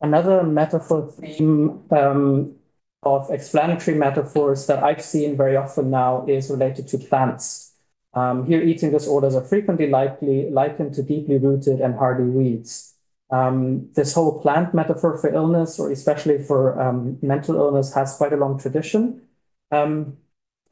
Another 0.00 0.42
metaphor 0.42 1.06
theme 1.12 1.84
um, 1.90 2.56
of 3.02 3.30
explanatory 3.30 3.96
metaphors 3.96 4.66
that 4.66 4.82
I've 4.82 5.02
seen 5.02 5.36
very 5.36 5.56
often 5.56 5.90
now 5.90 6.26
is 6.26 6.50
related 6.50 6.88
to 6.88 6.98
plants. 6.98 7.72
Um, 8.12 8.44
here, 8.46 8.60
eating 8.60 8.90
disorders 8.90 9.36
are 9.36 9.44
frequently 9.44 9.88
likely 9.88 10.50
likened 10.50 10.94
to 10.94 11.02
deeply 11.04 11.38
rooted 11.38 11.80
and 11.80 11.94
hardy 11.94 12.24
weeds. 12.24 12.94
Um, 13.30 13.88
this 13.94 14.14
whole 14.14 14.40
plant 14.40 14.74
metaphor 14.74 15.16
for 15.16 15.32
illness, 15.32 15.78
or 15.78 15.92
especially 15.92 16.42
for 16.42 16.80
um, 16.80 17.18
mental 17.22 17.54
illness, 17.54 17.94
has 17.94 18.16
quite 18.16 18.32
a 18.32 18.36
long 18.36 18.58
tradition. 18.58 19.22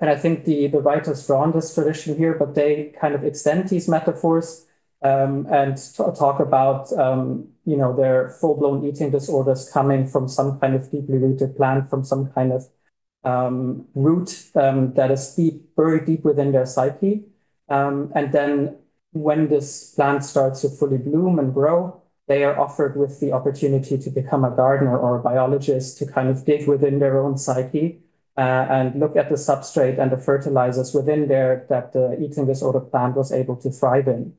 Um, 0.00 0.08
and 0.08 0.10
I 0.10 0.16
think 0.16 0.44
the, 0.44 0.68
the 0.68 0.80
writers 0.80 1.26
draw 1.26 1.42
on 1.42 1.52
this 1.52 1.74
tradition 1.74 2.16
here, 2.16 2.34
but 2.34 2.54
they 2.54 2.94
kind 3.00 3.14
of 3.14 3.24
extend 3.24 3.68
these 3.68 3.88
metaphors 3.88 4.66
um, 5.02 5.46
and 5.50 5.76
talk 5.96 6.40
about 6.40 6.92
um, 6.94 7.48
you 7.64 7.76
know 7.76 7.94
their 7.94 8.30
full-blown 8.40 8.84
eating 8.84 9.10
disorders 9.10 9.70
coming 9.70 10.08
from 10.08 10.28
some 10.28 10.58
kind 10.58 10.74
of 10.74 10.90
deeply 10.90 11.18
rooted 11.18 11.56
plant, 11.56 11.88
from 11.88 12.04
some 12.04 12.32
kind 12.32 12.52
of 12.52 12.66
um, 13.24 13.86
root 13.94 14.50
that 14.54 15.10
is 15.10 15.34
deep, 15.34 15.62
very 15.76 16.04
deep 16.04 16.24
within 16.24 16.52
their 16.52 16.66
psyche. 16.66 17.24
and 17.68 18.32
then 18.32 18.76
when 19.12 19.48
this 19.48 19.94
plant 19.94 20.24
starts 20.24 20.60
to 20.62 20.68
fully 20.68 20.98
bloom 20.98 21.38
and 21.38 21.54
grow, 21.54 22.02
they 22.26 22.44
are 22.44 22.58
offered 22.58 22.96
with 22.96 23.20
the 23.20 23.32
opportunity 23.32 23.96
to 23.98 24.10
become 24.10 24.44
a 24.44 24.50
gardener 24.50 24.98
or 24.98 25.18
a 25.18 25.22
biologist 25.22 25.98
to 25.98 26.06
kind 26.06 26.28
of 26.28 26.44
dig 26.44 26.68
within 26.68 26.98
their 26.98 27.18
own 27.18 27.38
psyche 27.38 28.00
and 28.42 29.00
look 29.00 29.16
at 29.16 29.28
the 29.28 29.34
substrate 29.34 29.98
and 29.98 30.12
the 30.12 30.16
fertilizers 30.16 30.94
within 30.94 31.28
there 31.28 31.66
that 31.68 31.92
the 31.92 32.18
eating 32.20 32.46
disorder 32.46 32.80
plant 32.80 33.16
was 33.16 33.32
able 33.32 33.56
to 33.56 33.70
thrive 33.70 34.06
in. 34.06 34.34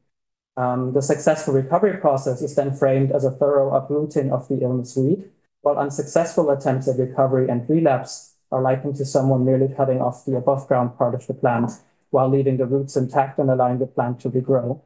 Um, 0.55 0.93
the 0.93 1.01
successful 1.01 1.53
recovery 1.53 1.97
process 1.97 2.41
is 2.41 2.55
then 2.55 2.73
framed 2.73 3.11
as 3.11 3.23
a 3.23 3.31
thorough 3.31 3.73
uprooting 3.75 4.31
of 4.31 4.47
the 4.47 4.61
illness 4.61 4.95
weed, 4.95 5.29
while 5.61 5.77
unsuccessful 5.77 6.49
attempts 6.49 6.87
at 6.87 6.97
recovery 6.97 7.49
and 7.49 7.69
relapse 7.69 8.35
are 8.51 8.61
likened 8.61 8.95
to 8.95 9.05
someone 9.05 9.45
merely 9.45 9.73
cutting 9.73 10.01
off 10.01 10.25
the 10.25 10.35
above 10.35 10.67
ground 10.67 10.97
part 10.97 11.13
of 11.13 11.27
the 11.27 11.33
plant 11.33 11.71
while 12.09 12.29
leaving 12.29 12.57
the 12.57 12.65
roots 12.65 12.97
intact 12.97 13.37
and 13.37 13.49
allowing 13.49 13.79
the 13.79 13.85
plant 13.85 14.19
to 14.21 14.29
regrow. 14.29 14.81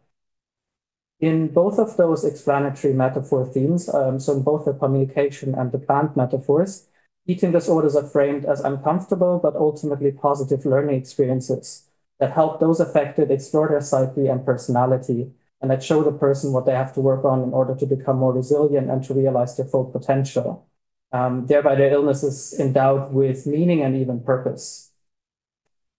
In 1.19 1.47
both 1.47 1.79
of 1.79 1.95
those 1.95 2.25
explanatory 2.25 2.93
metaphor 2.93 3.45
themes, 3.45 3.87
um, 3.93 4.19
so 4.19 4.33
in 4.33 4.43
both 4.43 4.65
the 4.65 4.73
communication 4.73 5.55
and 5.55 5.71
the 5.71 5.77
plant 5.77 6.17
metaphors, 6.17 6.87
eating 7.25 7.51
disorders 7.51 7.95
are 7.95 8.07
framed 8.07 8.45
as 8.45 8.61
uncomfortable 8.61 9.39
but 9.41 9.55
ultimately 9.55 10.11
positive 10.11 10.65
learning 10.65 10.95
experiences 10.95 11.89
that 12.19 12.31
help 12.33 12.59
those 12.59 12.79
affected 12.79 13.31
explore 13.31 13.69
their 13.69 13.81
psyche 13.81 14.27
and 14.27 14.45
personality 14.45 15.31
and 15.63 15.71
that 15.71 15.81
show 15.81 16.03
the 16.03 16.11
person 16.11 16.51
what 16.51 16.65
they 16.65 16.73
have 16.73 16.93
to 16.93 16.99
work 16.99 17.23
on 17.23 17.41
in 17.41 17.53
order 17.53 17.73
to 17.73 17.85
become 17.85 18.17
more 18.17 18.33
resilient 18.33 18.89
and 18.91 19.01
to 19.01 19.13
realize 19.13 19.55
their 19.55 19.65
full 19.65 19.85
potential. 19.85 20.67
Um, 21.13 21.47
thereby, 21.47 21.75
their 21.75 21.93
illness 21.93 22.21
is 22.21 22.59
endowed 22.59 23.13
with 23.13 23.47
meaning 23.47 23.81
and 23.81 23.95
even 23.95 24.19
purpose. 24.19 24.91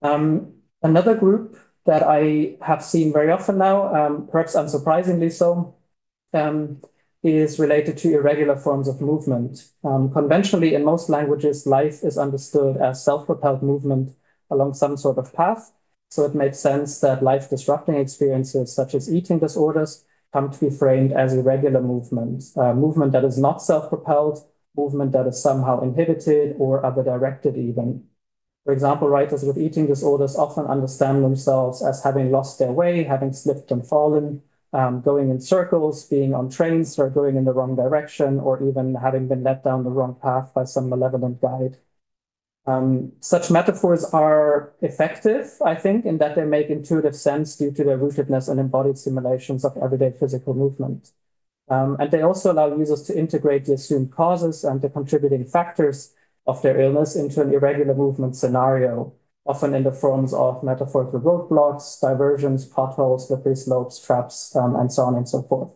Um, 0.03 0.53
another 0.83 1.15
group 1.15 1.59
that 1.87 2.03
I 2.03 2.57
have 2.61 2.85
seen 2.85 3.11
very 3.11 3.31
often 3.31 3.57
now, 3.57 3.95
um, 3.95 4.29
perhaps 4.31 4.55
unsurprisingly 4.55 5.33
so, 5.33 5.75
um, 6.35 6.83
is 7.25 7.59
related 7.59 7.97
to 7.99 8.15
irregular 8.15 8.57
forms 8.57 8.87
of 8.87 9.01
movement. 9.01 9.71
Um, 9.83 10.13
conventionally, 10.13 10.75
in 10.75 10.85
most 10.85 11.09
languages, 11.09 11.67
life 11.67 12.05
is 12.05 12.19
understood 12.19 12.77
as 12.77 13.03
self-propelled 13.03 13.63
movement 13.63 14.13
along 14.51 14.75
some 14.75 14.97
sort 14.97 15.19
of 15.19 15.33
path. 15.33 15.73
So 16.11 16.25
it 16.25 16.35
makes 16.35 16.59
sense 16.59 17.01
that 17.01 17.23
life-disrupting 17.23 17.97
experiences 17.97 18.75
such 18.75 18.95
as 18.95 19.13
eating 19.13 19.39
disorders 19.39 20.05
come 20.33 20.51
to 20.51 20.61
be 20.61 20.71
framed 20.71 21.13
as 21.13 21.33
irregular 21.33 21.81
movement, 21.81 22.45
uh, 22.57 22.75
movement 22.75 23.13
that 23.13 23.25
is 23.25 23.39
not 23.39 23.63
self-propelled, 23.63 24.47
movement 24.77 25.13
that 25.13 25.27
is 25.27 25.43
somehow 25.43 25.81
inhibited 25.81 26.57
or 26.59 26.85
other 26.85 27.03
directed 27.03 27.57
even. 27.57 28.05
For 28.65 28.73
example, 28.73 29.09
writers 29.09 29.45
with 29.45 29.59
eating 29.59 29.87
disorders 29.87 30.37
often 30.37 30.67
understand 30.67 31.23
themselves 31.23 31.83
as 31.83 32.03
having 32.03 32.31
lost 32.31 32.59
their 32.59 32.73
way, 32.73 33.05
having 33.05 33.33
slipped 33.33 33.71
and 33.71 33.87
fallen, 33.87 34.43
um, 34.75 35.01
going 35.01 35.31
in 35.31 35.41
circles, 35.41 36.05
being 36.09 36.35
on 36.35 36.51
trains 36.51 36.99
or 36.99 37.09
going 37.09 37.37
in 37.37 37.45
the 37.45 37.53
wrong 37.53 37.77
direction, 37.77 38.41
or 38.41 38.63
even 38.69 38.97
having 38.97 39.29
been 39.29 39.45
led 39.45 39.63
down 39.63 39.85
the 39.85 39.91
wrong 39.91 40.17
path 40.21 40.53
by 40.53 40.65
some 40.65 40.89
malevolent 40.89 41.41
guide. 41.41 41.79
Um, 42.67 43.13
such 43.21 43.51
metaphors 43.51 44.05
are 44.07 44.75
effective, 44.81 45.53
I 45.65 45.75
think, 45.77 46.05
in 46.05 46.19
that 46.19 46.35
they 46.35 46.45
make 46.45 46.71
intuitive 46.71 47.15
sense 47.15 47.57
due 47.57 47.71
to 47.71 47.85
their 47.85 47.99
rootedness 47.99 48.51
in 48.51 48.59
embodied 48.59 48.99
simulations 48.99 49.65
of 49.65 49.77
everyday 49.77 50.11
physical 50.11 50.55
movement. 50.55 51.13
Um, 51.69 51.97
and 52.01 52.11
they 52.11 52.23
also 52.23 52.53
allow 52.53 52.77
users 52.77 53.03
to 53.05 53.19
integrate 53.19 53.67
the 53.67 53.75
assumed 53.75 54.13
causes 54.13 54.65
and 54.65 54.83
the 54.83 54.89
contributing 54.91 55.45
factors 55.45 56.15
of 56.47 56.61
their 56.63 56.81
illness 56.81 57.17
into 57.17 57.41
an 57.43 57.53
irregular 57.53 57.95
movement 57.95 58.37
scenario, 58.37 59.15
often 59.47 59.75
in 59.75 59.83
the 59.83 59.93
forms 59.93 60.33
of 60.33 60.63
metaphorical 60.63 61.21
roadblocks, 61.21 62.01
diversions, 62.01 62.65
potholes, 62.65 63.29
slippery 63.29 63.57
slopes, 63.57 63.99
traps, 63.99 64.55
um, 64.57 64.75
and 64.77 64.93
so 64.93 65.03
on 65.03 65.15
and 65.15 65.29
so 65.29 65.43
forth. 65.43 65.71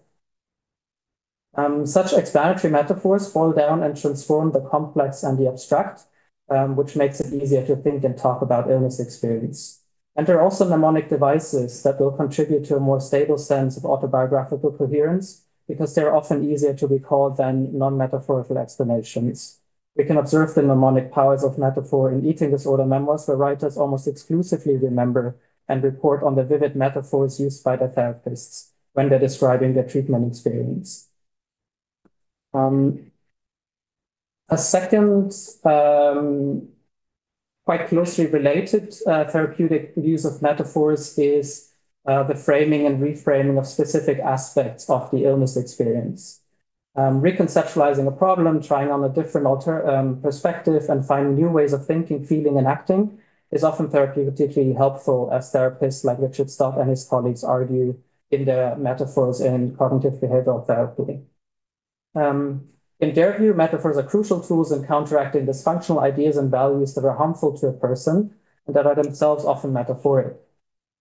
Um, 1.54 1.86
such 1.86 2.12
explanatory 2.12 2.72
metaphors 2.72 3.30
fall 3.30 3.52
down 3.52 3.82
and 3.82 3.96
transform 3.96 4.52
the 4.52 4.60
complex 4.60 5.22
and 5.22 5.38
the 5.38 5.48
abstract, 5.48 6.02
um, 6.48 6.76
which 6.76 6.96
makes 6.96 7.20
it 7.20 7.34
easier 7.34 7.66
to 7.66 7.76
think 7.76 8.04
and 8.04 8.16
talk 8.16 8.42
about 8.42 8.70
illness 8.70 9.00
experience. 9.00 9.82
And 10.16 10.26
there 10.26 10.38
are 10.38 10.42
also 10.42 10.68
mnemonic 10.68 11.08
devices 11.08 11.82
that 11.82 12.00
will 12.00 12.12
contribute 12.12 12.64
to 12.66 12.76
a 12.76 12.80
more 12.80 13.00
stable 13.00 13.38
sense 13.38 13.76
of 13.76 13.84
autobiographical 13.84 14.72
coherence 14.72 15.44
because 15.68 15.94
they're 15.94 16.14
often 16.14 16.50
easier 16.50 16.74
to 16.74 16.86
recall 16.86 17.30
than 17.30 17.76
non-metaphorical 17.76 18.56
explanations. 18.56 19.60
We 19.98 20.04
can 20.04 20.16
observe 20.16 20.54
the 20.54 20.62
mnemonic 20.62 21.10
powers 21.10 21.42
of 21.42 21.58
metaphor 21.58 22.12
in 22.12 22.24
eating 22.24 22.52
disorder 22.52 22.86
memoirs 22.86 23.26
where 23.26 23.36
writers 23.36 23.76
almost 23.76 24.06
exclusively 24.06 24.76
remember 24.76 25.36
and 25.68 25.82
report 25.82 26.22
on 26.22 26.36
the 26.36 26.44
vivid 26.44 26.76
metaphors 26.76 27.40
used 27.40 27.64
by 27.64 27.74
the 27.74 27.88
therapists 27.88 28.70
when 28.92 29.08
they're 29.08 29.18
describing 29.18 29.74
their 29.74 29.86
treatment 29.86 30.28
experience. 30.28 31.08
Um, 32.54 33.10
a 34.48 34.56
second, 34.56 35.34
um, 35.64 36.68
quite 37.64 37.88
closely 37.88 38.26
related 38.26 38.94
uh, 39.04 39.24
therapeutic 39.24 39.94
use 39.96 40.24
of 40.24 40.40
metaphors 40.40 41.18
is 41.18 41.72
uh, 42.06 42.22
the 42.22 42.36
framing 42.36 42.86
and 42.86 43.02
reframing 43.02 43.58
of 43.58 43.66
specific 43.66 44.20
aspects 44.20 44.88
of 44.88 45.10
the 45.10 45.24
illness 45.24 45.56
experience 45.56 46.40
um, 46.98 47.22
reconceptualizing 47.22 48.08
a 48.08 48.10
problem, 48.10 48.60
trying 48.60 48.90
on 48.90 49.04
a 49.04 49.08
different 49.08 49.46
alter, 49.46 49.88
um, 49.88 50.20
perspective, 50.20 50.88
and 50.88 51.06
finding 51.06 51.36
new 51.36 51.48
ways 51.48 51.72
of 51.72 51.86
thinking, 51.86 52.24
feeling, 52.24 52.58
and 52.58 52.66
acting 52.66 53.20
is 53.52 53.62
often 53.62 53.88
therapeutically 53.88 54.76
helpful, 54.76 55.30
as 55.32 55.52
therapists 55.52 56.04
like 56.04 56.18
Richard 56.18 56.50
Stott 56.50 56.76
and 56.76 56.90
his 56.90 57.04
colleagues 57.04 57.44
argue 57.44 57.96
in 58.32 58.44
their 58.46 58.74
metaphors 58.76 59.40
in 59.40 59.76
cognitive 59.76 60.14
behavioral 60.14 60.66
therapy. 60.66 61.20
Um, 62.16 62.66
in 62.98 63.14
their 63.14 63.38
view, 63.38 63.54
metaphors 63.54 63.96
are 63.96 64.02
crucial 64.02 64.40
tools 64.40 64.72
in 64.72 64.84
counteracting 64.84 65.46
dysfunctional 65.46 66.02
ideas 66.02 66.36
and 66.36 66.50
values 66.50 66.94
that 66.94 67.04
are 67.04 67.16
harmful 67.16 67.56
to 67.58 67.68
a 67.68 67.72
person 67.72 68.34
and 68.66 68.74
that 68.74 68.86
are 68.86 68.96
themselves 68.96 69.44
often 69.44 69.72
metaphoric 69.72 70.36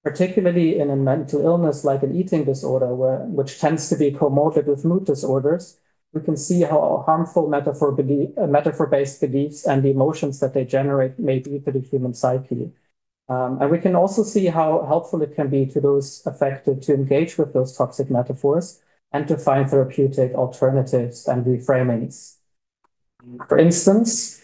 particularly 0.08 0.80
in 0.80 0.90
a 0.90 0.96
mental 0.96 1.42
illness 1.42 1.84
like 1.84 2.02
an 2.02 2.16
eating 2.16 2.46
disorder, 2.46 2.96
where, 2.96 3.20
which 3.26 3.60
tends 3.60 3.90
to 3.90 3.96
be 3.98 4.10
comorbid 4.10 4.66
with 4.66 4.86
mood 4.86 5.06
disorders, 5.06 5.80
we 6.18 6.26
can 6.26 6.38
see 6.38 6.62
how 6.62 7.04
harmful 7.06 7.48
metaphor 7.48 7.92
belief, 7.92 8.30
uh, 8.38 8.48
metaphor-based 8.48 9.22
beliefs 9.22 9.66
and 9.66 9.84
the 9.84 9.92
emotions 9.92 10.40
that 10.40 10.54
they 10.54 10.66
generate 10.66 11.20
may 11.20 11.40
be 11.40 11.60
to 11.60 11.72
the 11.72 11.80
human 11.80 12.14
psyche. 12.14 12.72
Um, 13.30 13.62
and 13.62 13.70
we 13.70 13.80
can 13.80 13.96
also 13.96 14.24
see 14.24 14.48
how 14.48 14.86
helpful 14.88 15.22
it 15.22 15.36
can 15.36 15.50
be 15.50 15.66
to 15.68 15.82
those 15.82 16.26
affected 16.26 16.82
to 16.84 16.94
engage 16.94 17.38
with 17.38 17.54
those 17.54 17.76
toxic 17.76 18.10
metaphors 18.10 18.82
and 19.12 19.28
to 19.28 19.38
find 19.38 19.70
therapeutic 19.70 20.34
alternatives 20.34 21.28
and 21.28 21.46
reframings. 21.46 22.38
For 23.48 23.58
instance, 23.58 24.42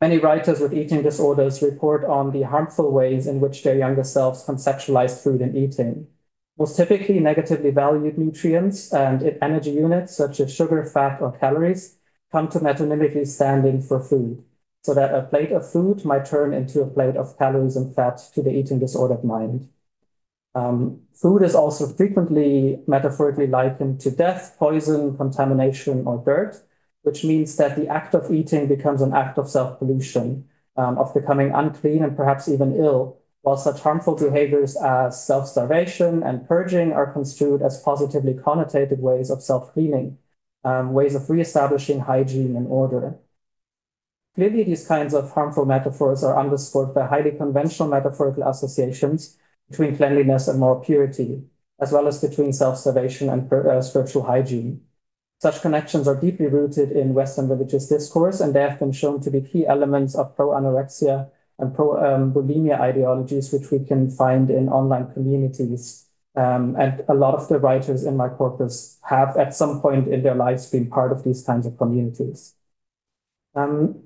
many 0.00 0.18
writers 0.18 0.60
with 0.60 0.74
eating 0.74 1.02
disorders 1.02 1.62
report 1.62 2.04
on 2.04 2.32
the 2.32 2.42
harmful 2.42 2.90
ways 2.90 3.26
in 3.26 3.40
which 3.40 3.62
their 3.62 3.76
younger 3.76 4.04
selves 4.04 4.44
conceptualized 4.44 5.22
food 5.22 5.40
and 5.40 5.56
eating. 5.56 6.08
Most 6.58 6.76
typically, 6.76 7.20
negatively 7.20 7.70
valued 7.70 8.18
nutrients 8.18 8.92
and 8.92 9.38
energy 9.40 9.70
units 9.70 10.16
such 10.16 10.40
as 10.40 10.52
sugar, 10.52 10.84
fat, 10.84 11.22
or 11.22 11.32
calories 11.38 11.96
come 12.32 12.48
to 12.48 12.58
metonymically 12.58 13.26
standing 13.26 13.80
for 13.80 14.00
food, 14.00 14.42
so 14.82 14.92
that 14.92 15.14
a 15.14 15.22
plate 15.22 15.52
of 15.52 15.70
food 15.70 16.04
might 16.04 16.26
turn 16.26 16.52
into 16.52 16.82
a 16.82 16.86
plate 16.86 17.16
of 17.16 17.38
calories 17.38 17.76
and 17.76 17.94
fat 17.94 18.18
to 18.34 18.42
the 18.42 18.50
eating 18.50 18.80
disordered 18.80 19.24
mind. 19.24 19.68
Um, 20.54 21.02
food 21.14 21.42
is 21.42 21.54
also 21.54 21.86
frequently 21.86 22.80
metaphorically 22.86 23.46
likened 23.46 24.00
to 24.00 24.10
death, 24.10 24.56
poison, 24.58 25.16
contamination, 25.16 26.06
or 26.06 26.22
dirt, 26.24 26.62
which 27.02 27.24
means 27.24 27.56
that 27.56 27.76
the 27.76 27.88
act 27.88 28.14
of 28.14 28.32
eating 28.32 28.66
becomes 28.66 29.00
an 29.02 29.14
act 29.14 29.38
of 29.38 29.48
self 29.48 29.78
pollution, 29.78 30.48
um, 30.76 30.98
of 30.98 31.14
becoming 31.14 31.52
unclean 31.52 32.02
and 32.02 32.16
perhaps 32.16 32.48
even 32.48 32.74
ill, 32.76 33.18
while 33.48 33.56
such 33.56 33.80
harmful 33.80 34.14
behaviors 34.14 34.76
as 34.76 35.24
self-starvation 35.24 36.22
and 36.22 36.46
purging 36.46 36.92
are 36.92 37.10
construed 37.10 37.62
as 37.62 37.80
positively 37.80 38.34
connotated 38.34 38.98
ways 38.98 39.30
of 39.30 39.42
self-cleaning, 39.42 40.18
um, 40.64 40.92
ways 40.92 41.14
of 41.14 41.30
reestablishing 41.30 42.00
hygiene 42.00 42.54
and 42.56 42.66
order. 42.66 43.16
Clearly, 44.34 44.64
these 44.64 44.86
kinds 44.86 45.14
of 45.14 45.32
harmful 45.32 45.64
metaphors 45.64 46.22
are 46.22 46.38
underscored 46.38 46.92
by 46.92 47.06
highly 47.06 47.30
conventional 47.30 47.88
metaphorical 47.88 48.42
associations 48.42 49.38
between 49.70 49.96
cleanliness 49.96 50.46
and 50.46 50.60
moral 50.60 50.80
purity, 50.80 51.42
as 51.80 51.90
well 51.90 52.06
as 52.06 52.20
between 52.20 52.52
self-starvation 52.52 53.30
and 53.30 53.50
uh, 53.50 53.80
spiritual 53.80 54.24
hygiene. 54.24 54.82
Such 55.40 55.62
connections 55.62 56.06
are 56.06 56.20
deeply 56.20 56.48
rooted 56.48 56.92
in 56.92 57.14
Western 57.14 57.48
religious 57.48 57.88
discourse, 57.88 58.40
and 58.40 58.52
they 58.52 58.60
have 58.60 58.78
been 58.78 58.92
shown 58.92 59.22
to 59.22 59.30
be 59.30 59.40
key 59.40 59.66
elements 59.66 60.14
of 60.14 60.36
pro-anorexia 60.36 61.30
and 61.58 61.74
pro-bulimia 61.74 62.74
um, 62.74 62.82
ideologies, 62.82 63.52
which 63.52 63.70
we 63.70 63.84
can 63.84 64.10
find 64.10 64.50
in 64.50 64.68
online 64.68 65.12
communities. 65.12 66.06
Um, 66.36 66.76
and 66.78 67.02
a 67.08 67.14
lot 67.14 67.34
of 67.34 67.48
the 67.48 67.58
writers 67.58 68.04
in 68.04 68.16
my 68.16 68.28
corpus 68.28 68.98
have 69.02 69.36
at 69.36 69.54
some 69.54 69.80
point 69.80 70.06
in 70.06 70.22
their 70.22 70.36
lives 70.36 70.70
been 70.70 70.88
part 70.88 71.10
of 71.10 71.24
these 71.24 71.42
kinds 71.42 71.66
of 71.66 71.76
communities. 71.76 72.54
Um, 73.56 74.04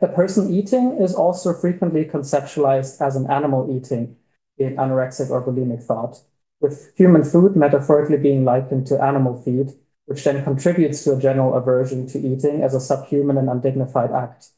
a 0.00 0.08
person 0.08 0.52
eating 0.52 0.98
is 1.00 1.14
also 1.14 1.52
frequently 1.52 2.04
conceptualized 2.04 3.00
as 3.00 3.16
an 3.16 3.30
animal 3.30 3.68
eating 3.74 4.16
in 4.58 4.76
anorexic 4.76 5.30
or 5.30 5.42
bulimic 5.44 5.82
thought, 5.82 6.22
with 6.60 6.92
human 6.96 7.24
food 7.24 7.56
metaphorically 7.56 8.18
being 8.18 8.44
likened 8.44 8.86
to 8.86 9.02
animal 9.02 9.40
feed, 9.42 9.72
which 10.06 10.22
then 10.24 10.44
contributes 10.44 11.02
to 11.04 11.14
a 11.14 11.20
general 11.20 11.54
aversion 11.54 12.06
to 12.06 12.18
eating 12.18 12.62
as 12.62 12.74
a 12.74 12.80
subhuman 12.80 13.38
and 13.38 13.48
undignified 13.48 14.12
act. 14.12 14.50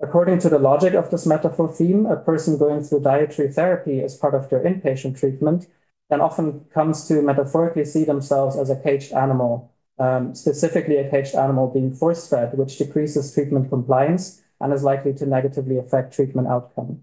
According 0.00 0.40
to 0.40 0.50
the 0.50 0.58
logic 0.58 0.94
of 0.94 1.10
this 1.10 1.26
metaphor 1.26 1.72
theme, 1.72 2.04
a 2.04 2.16
person 2.16 2.58
going 2.58 2.82
through 2.82 3.00
dietary 3.00 3.50
therapy 3.50 4.02
as 4.02 4.16
part 4.16 4.34
of 4.34 4.50
their 4.50 4.62
inpatient 4.62 5.18
treatment 5.18 5.66
then 6.08 6.20
often 6.20 6.64
comes 6.72 7.08
to 7.08 7.22
metaphorically 7.22 7.84
see 7.84 8.04
themselves 8.04 8.56
as 8.56 8.70
a 8.70 8.80
caged 8.80 9.12
animal, 9.12 9.72
um, 9.98 10.34
specifically 10.34 10.98
a 10.98 11.10
caged 11.10 11.34
animal 11.34 11.68
being 11.68 11.92
force 11.92 12.28
fed, 12.28 12.56
which 12.56 12.78
decreases 12.78 13.32
treatment 13.34 13.68
compliance 13.68 14.42
and 14.60 14.72
is 14.72 14.84
likely 14.84 15.12
to 15.14 15.26
negatively 15.26 15.78
affect 15.78 16.14
treatment 16.14 16.46
outcome. 16.46 17.02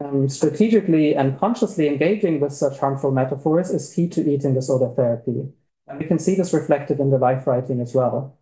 Um, 0.00 0.28
strategically 0.28 1.14
and 1.14 1.38
consciously 1.38 1.88
engaging 1.88 2.40
with 2.40 2.52
such 2.52 2.78
harmful 2.78 3.10
metaphors 3.10 3.70
is 3.70 3.92
key 3.92 4.08
to 4.10 4.28
eating 4.28 4.54
disorder 4.54 4.92
therapy. 4.94 5.48
And 5.88 5.98
we 5.98 6.06
can 6.06 6.18
see 6.18 6.34
this 6.34 6.52
reflected 6.52 7.00
in 7.00 7.10
the 7.10 7.18
life 7.18 7.46
writing 7.46 7.80
as 7.80 7.94
well. 7.94 8.37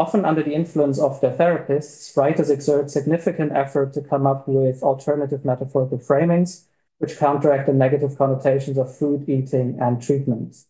Often 0.00 0.24
under 0.24 0.42
the 0.42 0.54
influence 0.54 0.98
of 0.98 1.20
their 1.20 1.36
therapists, 1.36 2.16
writers 2.16 2.48
exert 2.48 2.90
significant 2.90 3.52
effort 3.52 3.92
to 3.92 4.00
come 4.00 4.26
up 4.26 4.48
with 4.48 4.82
alternative 4.82 5.44
metaphorical 5.44 5.98
framings, 5.98 6.64
which 6.96 7.18
counteract 7.18 7.66
the 7.66 7.74
negative 7.74 8.16
connotations 8.16 8.78
of 8.78 8.96
food, 8.96 9.28
eating, 9.28 9.76
and 9.78 10.00
treatment. 10.00 10.64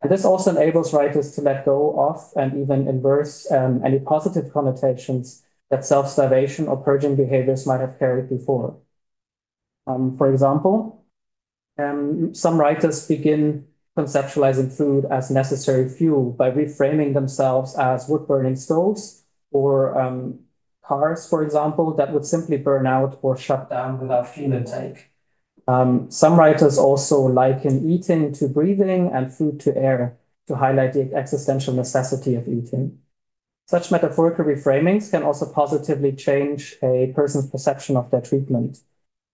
And 0.00 0.08
this 0.08 0.24
also 0.24 0.52
enables 0.52 0.94
writers 0.94 1.32
to 1.32 1.40
let 1.40 1.64
go 1.64 1.98
of 1.98 2.32
and 2.36 2.62
even 2.62 2.86
inverse 2.86 3.50
um, 3.50 3.82
any 3.84 3.98
positive 3.98 4.52
connotations 4.52 5.42
that 5.68 5.84
self-starvation 5.84 6.68
or 6.68 6.76
purging 6.76 7.16
behaviors 7.16 7.66
might 7.66 7.80
have 7.80 7.98
carried 7.98 8.28
before. 8.28 8.78
Um, 9.88 10.16
for 10.16 10.30
example, 10.30 11.04
um, 11.76 12.32
some 12.36 12.56
writers 12.56 13.08
begin 13.08 13.66
conceptualizing 13.96 14.70
food 14.70 15.06
as 15.10 15.30
necessary 15.30 15.88
fuel 15.88 16.32
by 16.32 16.50
reframing 16.50 17.14
themselves 17.14 17.76
as 17.76 18.08
wood-burning 18.08 18.56
stoves 18.56 19.24
or 19.50 19.98
um, 19.98 20.40
cars, 20.84 21.28
for 21.28 21.42
example, 21.42 21.94
that 21.94 22.12
would 22.12 22.26
simply 22.26 22.58
burn 22.58 22.86
out 22.86 23.18
or 23.22 23.36
shut 23.36 23.70
down 23.70 23.98
without 23.98 24.28
fuel 24.28 24.52
intake. 24.52 25.10
Um, 25.66 26.10
some 26.10 26.38
writers 26.38 26.78
also 26.78 27.20
liken 27.22 27.90
eating 27.90 28.32
to 28.34 28.48
breathing 28.48 29.10
and 29.12 29.32
food 29.32 29.58
to 29.60 29.76
air 29.76 30.16
to 30.46 30.56
highlight 30.56 30.92
the 30.92 31.12
existential 31.12 31.74
necessity 31.74 32.36
of 32.36 32.46
eating. 32.46 32.98
Such 33.66 33.90
metaphorical 33.90 34.44
reframings 34.44 35.10
can 35.10 35.24
also 35.24 35.52
positively 35.52 36.12
change 36.12 36.76
a 36.82 37.12
person's 37.16 37.50
perception 37.50 37.96
of 37.96 38.10
their 38.12 38.20
treatment. 38.20 38.78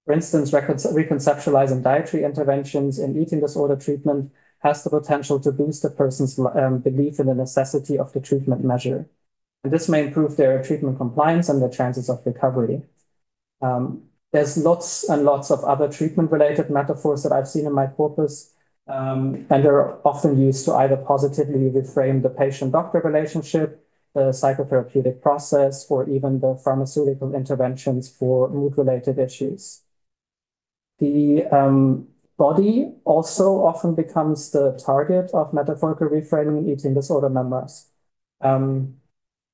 For 0.06 0.14
instance, 0.14 0.50
reconceptualizing 0.52 1.82
dietary 1.82 2.24
interventions 2.24 2.98
in 2.98 3.20
eating 3.20 3.40
disorder 3.40 3.76
treatment 3.76 4.32
has 4.62 4.84
the 4.84 4.90
potential 4.90 5.40
to 5.40 5.52
boost 5.52 5.84
a 5.84 5.90
person's 5.90 6.38
um, 6.38 6.78
belief 6.78 7.18
in 7.18 7.26
the 7.26 7.34
necessity 7.34 7.98
of 7.98 8.12
the 8.12 8.20
treatment 8.20 8.64
measure. 8.64 9.08
And 9.64 9.72
this 9.72 9.88
may 9.88 10.06
improve 10.06 10.36
their 10.36 10.62
treatment 10.62 10.98
compliance 10.98 11.48
and 11.48 11.60
their 11.60 11.68
chances 11.70 12.08
of 12.08 12.24
recovery. 12.24 12.82
Um, 13.60 14.04
there's 14.32 14.56
lots 14.56 15.08
and 15.08 15.24
lots 15.24 15.50
of 15.50 15.62
other 15.64 15.88
treatment-related 15.88 16.70
metaphors 16.70 17.22
that 17.22 17.32
I've 17.32 17.48
seen 17.48 17.66
in 17.66 17.72
my 17.72 17.86
corpus, 17.86 18.54
um, 18.88 19.46
and 19.50 19.64
they're 19.64 20.06
often 20.06 20.40
used 20.40 20.64
to 20.64 20.74
either 20.74 20.96
positively 20.96 21.70
reframe 21.70 22.22
the 22.22 22.30
patient-doctor 22.30 23.00
relationship, 23.04 23.86
the 24.14 24.30
psychotherapeutic 24.30 25.20
process, 25.20 25.86
or 25.90 26.08
even 26.08 26.40
the 26.40 26.58
pharmaceutical 26.64 27.34
interventions 27.34 28.08
for 28.08 28.48
mood-related 28.48 29.18
issues. 29.18 29.82
The 30.98 31.46
um, 31.46 32.08
body 32.36 32.92
also 33.04 33.64
often 33.64 33.94
becomes 33.94 34.50
the 34.50 34.80
target 34.84 35.30
of 35.32 35.52
metaphorical 35.52 36.08
reframing 36.08 36.58
in 36.58 36.68
eating 36.68 36.94
disorder 36.94 37.28
memoirs. 37.28 37.88
Um, 38.40 38.96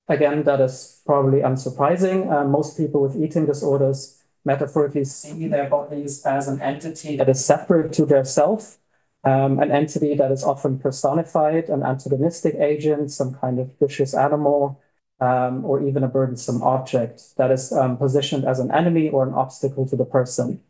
again, 0.08 0.44
that 0.44 0.60
is 0.60 1.02
probably 1.04 1.40
unsurprising. 1.40 2.30
Uh, 2.32 2.44
most 2.44 2.76
people 2.76 3.02
with 3.02 3.16
eating 3.16 3.46
disorders 3.46 4.22
metaphorically 4.44 5.04
see 5.04 5.48
their 5.48 5.68
bodies 5.68 6.24
as 6.24 6.48
an 6.48 6.60
entity 6.62 7.16
that 7.16 7.28
is 7.28 7.44
separate 7.44 7.92
to 7.92 8.06
their 8.06 8.24
self, 8.24 8.78
um, 9.24 9.58
an 9.58 9.70
entity 9.70 10.14
that 10.14 10.30
is 10.30 10.42
often 10.42 10.78
personified, 10.78 11.68
an 11.68 11.82
antagonistic 11.82 12.54
agent, 12.54 13.10
some 13.10 13.34
kind 13.34 13.58
of 13.58 13.70
vicious 13.78 14.14
animal, 14.14 14.80
um, 15.20 15.64
or 15.64 15.82
even 15.82 16.02
a 16.04 16.08
burdensome 16.08 16.62
object 16.62 17.36
that 17.36 17.50
is 17.50 17.72
um, 17.72 17.96
positioned 17.96 18.44
as 18.44 18.60
an 18.60 18.70
enemy 18.72 19.08
or 19.08 19.26
an 19.26 19.34
obstacle 19.34 19.86
to 19.86 19.96
the 19.96 20.04
person. 20.04 20.60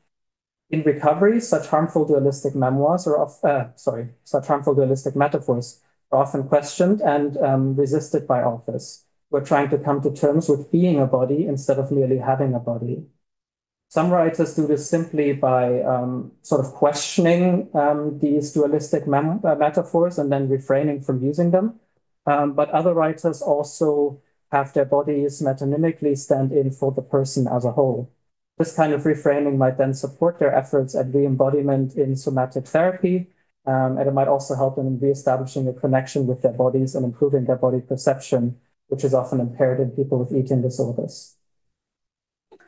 In 0.71 0.83
recovery, 0.83 1.41
such 1.41 1.67
harmful 1.69 2.05
dualistic 2.05 2.55
memoirs 2.55 3.07
or 3.07 3.19
of, 3.19 3.43
uh, 3.43 3.69
sorry, 3.77 4.11
such 4.25 4.47
harmful 4.47 4.75
dualistic 4.75 5.17
metaphors 5.17 5.81
are 6.13 6.23
often 6.23 6.45
questioned 6.45 7.01
and 7.01 7.37
um, 7.39 7.75
resisted 7.75 8.27
by 8.27 8.43
authors. 8.43 9.05
We're 9.31 9.45
trying 9.45 9.71
to 9.71 9.79
come 9.79 10.03
to 10.03 10.13
terms 10.13 10.49
with 10.49 10.71
being 10.71 11.01
a 11.01 11.07
body 11.07 11.47
instead 11.47 11.79
of 11.79 11.91
merely 11.91 12.19
having 12.19 12.55
a 12.55 12.59
body. 12.59 13.07
Some 13.91 14.11
writers 14.11 14.55
do 14.55 14.67
this 14.67 14.89
simply 14.89 15.33
by 15.33 15.81
um, 15.83 16.33
sort 16.43 16.65
of 16.65 16.73
questioning 16.73 17.71
um, 17.75 18.19
these 18.19 18.53
dualistic 18.53 19.07
mem- 19.07 19.41
uh, 19.43 19.55
metaphors 19.55 20.19
and 20.19 20.31
then 20.31 20.49
refraining 20.51 21.01
from 21.01 21.23
using 21.23 21.51
them. 21.51 21.81
Um, 22.27 22.53
but 22.53 22.69
other 22.71 22.93
writers 22.93 23.41
also 23.41 24.21
have 24.53 24.75
their 24.75 24.85
bodies 24.85 25.41
metonymically 25.41 26.19
stand 26.19 26.53
in 26.53 26.71
for 26.71 26.93
the 26.93 27.01
person 27.01 27.49
as 27.49 27.65
a 27.65 27.73
whole. 27.73 28.13
This 28.59 28.75
kind 28.75 28.92
of 28.92 29.03
reframing 29.03 29.57
might 29.57 29.79
then 29.79 29.94
support 29.94 30.38
their 30.38 30.55
efforts 30.55 30.94
at 30.94 31.14
re-embodiment 31.14 31.94
in 31.94 32.16
somatic 32.16 32.66
therapy, 32.66 33.29
um, 33.66 33.99
and 33.99 34.09
it 34.09 34.12
might 34.12 34.29
also 34.29 34.57
help 34.57 34.77
them 34.77 34.87
in 34.87 34.99
re-establishing 34.99 35.68
a 35.68 35.73
connection 35.73 36.27
with 36.27 36.42
their 36.42 36.53
bodies 36.53 36.94
and 36.94 37.05
improving 37.05 37.44
their 37.44 37.57
body 37.57 37.81
perception, 37.81 38.59
which 38.88 39.05
is 39.05 39.14
often 39.14 39.40
impaired 39.40 39.79
in 39.81 39.90
people 39.90 40.18
with 40.18 40.33
eating 40.35 40.62
disorders. 40.62 41.37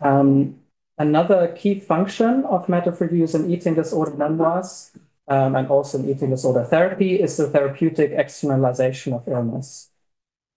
Um, 0.01 0.61
Another 1.01 1.49
key 1.57 1.81
function 1.81 2.45
of 2.45 2.69
metaphor 2.69 3.09
use 3.11 3.35
in 3.35 3.51
eating 3.51 3.75
disorder 3.75 4.15
memoirs 4.19 4.93
um, 5.29 5.57
and 5.57 5.67
also 5.69 5.99
in 5.99 6.11
eating 6.11 6.29
disorder 6.29 6.63
therapy 6.63 7.19
is 7.19 7.39
the 7.39 7.49
therapeutic 7.49 8.13
externalization 8.13 9.15
of 9.15 9.27
illness. 9.27 9.89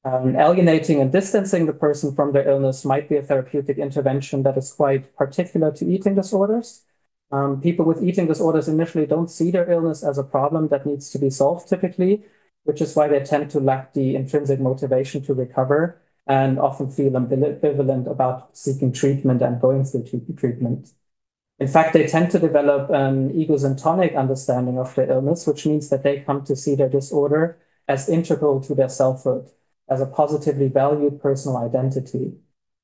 Um, 0.06 0.36
alienating 0.36 1.00
and 1.00 1.12
distancing 1.12 1.66
the 1.66 1.74
person 1.74 2.14
from 2.14 2.34
their 2.34 2.48
illness 2.48 2.84
might 2.84 3.08
be 3.08 3.16
a 3.16 3.22
therapeutic 3.24 3.78
intervention 3.78 4.44
that 4.44 4.58
is 4.58 4.74
quite 4.74 5.16
particular 5.16 5.72
to 5.72 5.86
eating 5.86 6.16
disorders. 6.16 6.84
Um, 7.32 7.62
people 7.62 7.86
with 7.86 8.04
eating 8.04 8.28
disorders 8.28 8.68
initially 8.68 9.06
don't 9.06 9.30
see 9.30 9.50
their 9.50 9.72
illness 9.72 10.04
as 10.04 10.18
a 10.18 10.24
problem 10.24 10.68
that 10.68 10.86
needs 10.86 11.10
to 11.12 11.20
be 11.20 11.30
solved 11.30 11.70
typically, 11.70 12.24
which 12.64 12.82
is 12.82 12.96
why 12.96 13.08
they 13.08 13.22
tend 13.22 13.50
to 13.52 13.60
lack 13.60 13.94
the 13.94 14.16
intrinsic 14.16 14.60
motivation 14.60 15.24
to 15.24 15.34
recover 15.34 16.02
and 16.28 16.60
often 16.60 16.90
feel 16.90 17.12
ambivalent 17.12 18.10
about 18.10 18.56
seeking 18.58 18.92
treatment 18.92 19.42
and 19.42 19.60
going 19.62 19.84
through 19.86 20.04
treatment. 20.38 20.92
In 21.60 21.68
fact, 21.68 21.94
they 21.94 22.08
tend 22.08 22.32
to 22.32 22.40
develop 22.40 22.90
an 22.90 23.32
ego 23.32 23.56
syntonic 23.56 24.16
understanding 24.18 24.80
of 24.80 24.94
their 24.96 25.10
illness, 25.10 25.48
which 25.48 25.66
means 25.66 25.90
that 25.90 26.04
they 26.04 26.20
come 26.22 26.44
to 26.46 26.56
see 26.56 26.76
their 26.76 26.90
disorder 26.90 27.58
as 27.88 28.10
integral 28.10 28.62
to 28.62 28.76
their 28.76 28.90
selfhood, 28.90 29.50
as 29.94 30.02
a 30.02 30.08
positively 30.08 30.68
valued 30.68 31.22
personal 31.22 31.58
identity. 31.58 32.34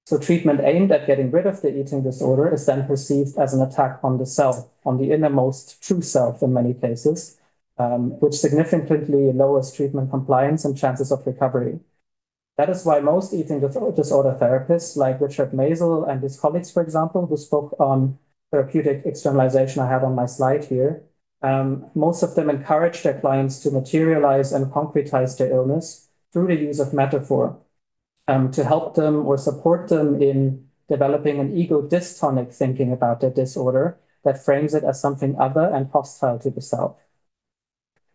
So 0.06 0.17
treatment 0.17 0.62
aimed 0.63 0.91
at 0.91 1.08
getting 1.08 1.32
rid 1.32 1.45
of 1.45 1.62
the 1.62 1.76
eating 1.76 2.04
disorder 2.04 2.54
is 2.54 2.65
then 2.65 2.86
perceived 2.88 3.38
as 3.38 3.54
an 3.54 3.62
attack 3.62 4.00
on 4.04 4.17
the 4.17 4.26
self, 4.26 4.67
on 4.86 4.98
the 4.98 5.12
innermost 5.12 5.82
true 5.84 6.02
self 6.02 6.41
in 6.41 6.54
many 6.54 6.74
cases, 6.74 7.38
um, 7.78 8.12
which 8.19 8.36
significantly 8.36 9.32
lowers 9.32 9.72
treatment 9.72 10.10
compliance 10.10 10.65
and 10.65 10.78
chances 10.78 11.12
of 11.12 11.26
recovery. 11.26 11.80
That 12.58 12.69
is 12.69 12.86
why 12.86 13.00
most 13.00 13.34
eating 13.34 13.60
disorder 13.60 14.38
therapists, 14.39 14.98
like 14.98 15.22
Richard 15.22 15.52
Maisel 15.52 16.10
and 16.10 16.22
his 16.22 16.39
colleagues, 16.39 16.72
for 16.72 16.82
example, 16.84 17.26
who 17.26 17.38
spoke 17.38 17.76
on 17.80 18.17
therapeutic 18.52 19.04
externalization 19.06 19.82
I 19.82 19.89
have 19.89 20.04
on 20.04 20.15
my 20.15 20.26
slide 20.26 20.65
here, 20.65 21.04
um, 21.41 21.89
most 21.95 22.22
of 22.22 22.36
them 22.36 22.50
encourage 22.50 23.02
their 23.02 23.19
clients 23.19 23.60
to 23.63 23.72
materialize 23.72 24.52
and 24.52 24.74
concretize 24.74 25.38
their 25.38 25.52
illness 25.52 26.09
through 26.31 26.47
the 26.47 26.55
use 26.55 26.79
of 26.79 26.93
metaphor 26.93 27.59
um, 28.27 28.51
to 28.51 28.63
help 28.63 28.95
them 28.95 29.25
or 29.25 29.37
support 29.37 29.89
them 29.89 30.21
in 30.21 30.67
developing 30.87 31.39
an 31.39 31.55
ego 31.55 31.81
dystonic 31.81 32.53
thinking 32.53 32.91
about 32.91 33.21
their 33.21 33.29
disorder 33.29 33.97
that 34.23 34.43
frames 34.43 34.73
it 34.73 34.83
as 34.83 34.99
something 34.99 35.39
other 35.39 35.71
and 35.73 35.89
hostile 35.91 36.39
to 36.39 36.49
the 36.49 36.61
self. 36.61 36.97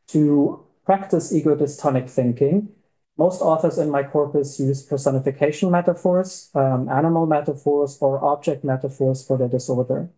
To 0.08 0.64
practice 0.84 1.32
ego 1.32 1.56
dystonic 1.56 2.10
thinking, 2.10 2.68
most 3.16 3.40
authors 3.40 3.78
in 3.78 3.90
my 3.90 4.02
corpus 4.02 4.58
use 4.58 4.82
personification 4.82 5.70
metaphors, 5.70 6.50
um, 6.54 6.88
animal 6.88 7.26
metaphors, 7.26 7.96
or 8.00 8.22
object 8.24 8.64
metaphors 8.64 9.24
for 9.24 9.38
their 9.38 9.48
disorder. 9.48 10.10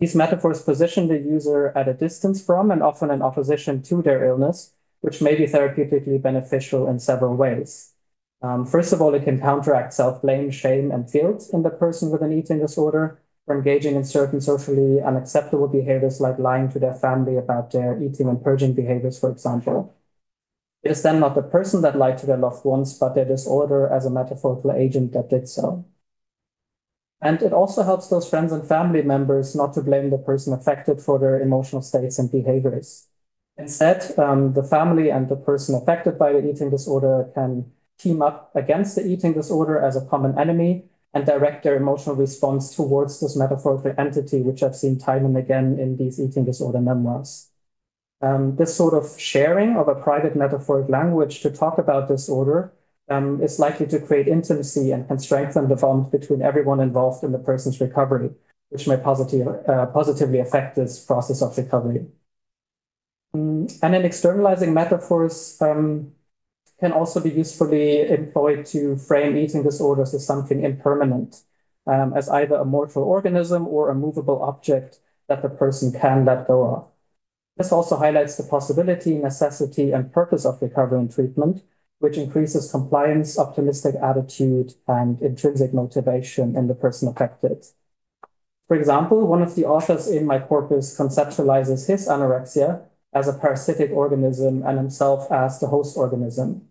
These 0.00 0.16
metaphors 0.16 0.62
position 0.62 1.08
the 1.08 1.18
user 1.18 1.68
at 1.76 1.86
a 1.86 1.94
distance 1.94 2.44
from 2.44 2.70
and 2.70 2.82
often 2.82 3.10
in 3.10 3.22
opposition 3.22 3.82
to 3.82 4.02
their 4.02 4.24
illness, 4.24 4.72
which 5.04 5.20
may 5.20 5.34
be 5.34 5.44
therapeutically 5.44 6.20
beneficial 6.20 6.88
in 6.88 6.98
several 6.98 7.36
ways. 7.36 7.92
Um, 8.40 8.64
first 8.64 8.90
of 8.90 9.02
all, 9.02 9.12
it 9.12 9.24
can 9.24 9.38
counteract 9.38 9.92
self-blame, 9.92 10.50
shame, 10.50 10.90
and 10.90 11.06
guilt 11.12 11.50
in 11.52 11.62
the 11.62 11.68
person 11.68 12.08
with 12.08 12.22
an 12.22 12.32
eating 12.32 12.58
disorder 12.58 13.20
for 13.44 13.54
engaging 13.54 13.96
in 13.96 14.04
certain 14.04 14.40
socially 14.40 15.02
unacceptable 15.02 15.68
behaviors 15.68 16.22
like 16.22 16.38
lying 16.38 16.70
to 16.70 16.78
their 16.78 16.94
family 16.94 17.36
about 17.36 17.70
their 17.70 18.02
eating 18.02 18.30
and 18.30 18.42
purging 18.42 18.72
behaviors, 18.72 19.18
for 19.18 19.30
example. 19.30 19.94
It 20.82 20.90
is 20.92 21.02
then 21.02 21.20
not 21.20 21.34
the 21.34 21.42
person 21.42 21.82
that 21.82 21.98
lied 21.98 22.16
to 22.18 22.26
their 22.26 22.38
loved 22.38 22.64
ones, 22.64 22.98
but 22.98 23.14
their 23.14 23.26
disorder 23.26 23.86
as 23.86 24.06
a 24.06 24.10
metaphorical 24.10 24.72
agent 24.72 25.12
that 25.12 25.28
did 25.28 25.50
so. 25.50 25.84
And 27.20 27.42
it 27.42 27.52
also 27.52 27.82
helps 27.82 28.08
those 28.08 28.28
friends 28.28 28.52
and 28.52 28.66
family 28.66 29.02
members 29.02 29.54
not 29.54 29.74
to 29.74 29.82
blame 29.82 30.08
the 30.08 30.16
person 30.16 30.54
affected 30.54 31.02
for 31.02 31.18
their 31.18 31.38
emotional 31.40 31.82
states 31.82 32.18
and 32.18 32.32
behaviors. 32.32 33.06
Instead, 33.56 34.18
um, 34.18 34.52
the 34.54 34.62
family 34.62 35.10
and 35.10 35.28
the 35.28 35.36
person 35.36 35.74
affected 35.74 36.18
by 36.18 36.32
the 36.32 36.48
eating 36.48 36.70
disorder 36.70 37.30
can 37.34 37.70
team 37.98 38.20
up 38.20 38.50
against 38.54 38.96
the 38.96 39.06
eating 39.06 39.32
disorder 39.32 39.78
as 39.78 39.96
a 39.96 40.04
common 40.06 40.36
enemy 40.38 40.84
and 41.12 41.24
direct 41.24 41.62
their 41.62 41.76
emotional 41.76 42.16
response 42.16 42.74
towards 42.74 43.20
this 43.20 43.36
metaphorical 43.36 43.94
entity, 43.96 44.42
which 44.42 44.62
I've 44.62 44.74
seen 44.74 44.98
time 44.98 45.24
and 45.24 45.36
again 45.36 45.78
in 45.78 45.96
these 45.96 46.20
eating 46.20 46.44
disorder 46.44 46.80
memoirs. 46.80 47.50
Um, 48.20 48.56
this 48.56 48.74
sort 48.74 48.94
of 48.94 49.18
sharing 49.20 49.76
of 49.76 49.86
a 49.86 49.94
private 49.94 50.34
metaphoric 50.34 50.88
language 50.88 51.40
to 51.42 51.50
talk 51.50 51.78
about 51.78 52.08
disorder 52.08 52.72
um, 53.08 53.40
is 53.40 53.60
likely 53.60 53.86
to 53.86 54.00
create 54.00 54.26
intimacy 54.26 54.90
and 54.90 55.06
can 55.06 55.18
strengthen 55.18 55.68
the 55.68 55.76
bond 55.76 56.10
between 56.10 56.42
everyone 56.42 56.80
involved 56.80 57.22
in 57.22 57.30
the 57.30 57.38
person's 57.38 57.80
recovery, 57.80 58.30
which 58.70 58.88
may 58.88 58.96
positive, 58.96 59.46
uh, 59.68 59.86
positively 59.86 60.40
affect 60.40 60.74
this 60.74 61.04
process 61.04 61.42
of 61.42 61.56
recovery. 61.56 62.06
Um, 63.34 63.66
and 63.82 63.94
in 63.94 64.04
externalizing 64.04 64.72
metaphors, 64.72 65.60
um, 65.60 66.12
can 66.80 66.92
also 66.92 67.20
be 67.20 67.30
usefully 67.30 68.08
employed 68.08 68.66
to 68.66 68.96
frame 68.96 69.36
eating 69.36 69.62
disorders 69.62 70.12
as 70.14 70.26
something 70.26 70.62
impermanent, 70.64 71.42
um, 71.86 72.12
as 72.14 72.28
either 72.28 72.56
a 72.56 72.64
mortal 72.64 73.02
organism 73.02 73.66
or 73.68 73.90
a 73.90 73.94
movable 73.94 74.42
object 74.42 75.00
that 75.28 75.42
the 75.42 75.48
person 75.48 75.92
can 75.92 76.24
let 76.24 76.46
go 76.46 76.66
of. 76.66 76.86
This 77.56 77.70
also 77.70 77.96
highlights 77.96 78.36
the 78.36 78.42
possibility, 78.42 79.14
necessity, 79.16 79.92
and 79.92 80.12
purpose 80.12 80.44
of 80.44 80.60
recovery 80.60 80.98
and 80.98 81.10
treatment, 81.10 81.62
which 82.00 82.18
increases 82.18 82.70
compliance, 82.70 83.38
optimistic 83.38 83.94
attitude, 84.02 84.74
and 84.88 85.22
intrinsic 85.22 85.72
motivation 85.72 86.56
in 86.56 86.66
the 86.66 86.74
person 86.74 87.08
affected. 87.08 87.64
For 88.66 88.76
example, 88.76 89.26
one 89.26 89.42
of 89.42 89.54
the 89.54 89.64
authors 89.64 90.08
in 90.08 90.26
my 90.26 90.40
corpus 90.40 90.98
conceptualizes 90.98 91.86
his 91.86 92.08
anorexia 92.08 92.82
as 93.14 93.28
a 93.28 93.38
parasitic 93.38 93.90
organism 93.92 94.62
and 94.66 94.76
himself 94.78 95.30
as 95.30 95.60
the 95.60 95.68
host 95.68 95.96
organism. 95.96 96.68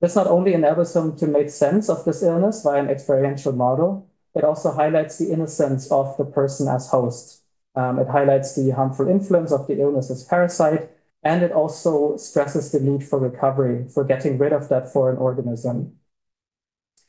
This 0.00 0.14
not 0.14 0.26
only 0.28 0.54
enables 0.54 0.94
him 0.94 1.16
to 1.16 1.26
make 1.26 1.50
sense 1.50 1.88
of 1.88 2.04
this 2.04 2.22
illness 2.22 2.62
via 2.62 2.82
an 2.82 2.90
experiential 2.90 3.52
model, 3.52 4.08
it 4.34 4.44
also 4.44 4.72
highlights 4.72 5.18
the 5.18 5.32
innocence 5.32 5.90
of 5.90 6.16
the 6.16 6.24
person 6.24 6.68
as 6.68 6.88
host. 6.88 7.42
Um, 7.74 7.98
it 7.98 8.08
highlights 8.08 8.54
the 8.54 8.70
harmful 8.70 9.08
influence 9.08 9.50
of 9.50 9.66
the 9.66 9.80
illness 9.80 10.10
as 10.10 10.24
parasite, 10.24 10.90
and 11.24 11.42
it 11.42 11.52
also 11.52 12.16
stresses 12.16 12.70
the 12.70 12.80
need 12.80 13.02
for 13.02 13.18
recovery, 13.18 13.88
for 13.88 14.04
getting 14.04 14.38
rid 14.38 14.52
of 14.52 14.68
that 14.68 14.92
foreign 14.92 15.16
organism. 15.16 15.96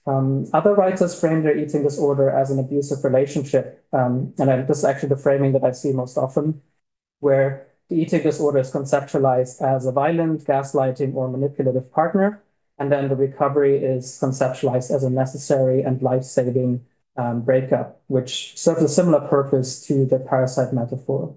Um, 0.07 0.47
other 0.53 0.73
writers 0.73 1.19
frame 1.19 1.43
their 1.43 1.57
eating 1.57 1.83
disorder 1.83 2.29
as 2.29 2.49
an 2.49 2.57
abusive 2.57 3.03
relationship. 3.03 3.85
Um, 3.93 4.33
and 4.39 4.49
I, 4.49 4.61
this 4.63 4.79
is 4.79 4.85
actually 4.85 5.09
the 5.09 5.17
framing 5.17 5.51
that 5.53 5.63
I 5.63 5.71
see 5.71 5.91
most 5.91 6.17
often, 6.17 6.61
where 7.19 7.68
the 7.89 7.95
eating 7.95 8.21
disorder 8.21 8.59
is 8.59 8.71
conceptualized 8.71 9.61
as 9.61 9.85
a 9.85 9.91
violent, 9.91 10.45
gaslighting, 10.45 11.15
or 11.15 11.27
manipulative 11.27 11.91
partner. 11.91 12.41
And 12.77 12.91
then 12.91 13.09
the 13.09 13.15
recovery 13.15 13.83
is 13.83 14.19
conceptualized 14.21 14.93
as 14.93 15.03
a 15.03 15.09
necessary 15.09 15.81
and 15.81 16.01
life 16.01 16.23
saving 16.23 16.85
um, 17.17 17.41
breakup, 17.41 18.01
which 18.07 18.57
serves 18.57 18.83
a 18.83 18.87
similar 18.87 19.27
purpose 19.27 19.81
to 19.87 20.05
the 20.05 20.19
parasite 20.19 20.71
metaphor. 20.71 21.35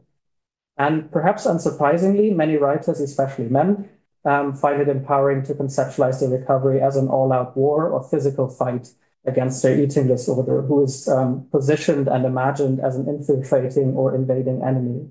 And 0.77 1.11
perhaps 1.11 1.47
unsurprisingly, 1.47 2.35
many 2.35 2.57
writers, 2.57 3.01
especially 3.01 3.49
men, 3.49 3.89
um, 4.25 4.55
find 4.55 4.81
it 4.81 4.89
empowering 4.89 5.43
to 5.45 5.55
conceptualize 5.55 6.21
the 6.21 6.29
recovery 6.29 6.81
as 6.81 6.97
an 6.97 7.09
all 7.09 7.33
out 7.33 7.57
war 7.57 7.89
or 7.89 8.05
physical 8.05 8.49
fight 8.49 8.91
against 9.25 9.63
their 9.63 9.79
eating 9.79 10.07
disorder, 10.07 10.63
who 10.63 10.85
is 10.85 11.09
um, 11.09 11.47
positioned 11.51 12.09
and 12.09 12.25
imagined 12.25 12.81
as 12.81 12.97
an 12.97 13.09
infiltrating 13.09 13.95
or 13.95 14.15
invading 14.15 14.63
enemy. 14.63 15.09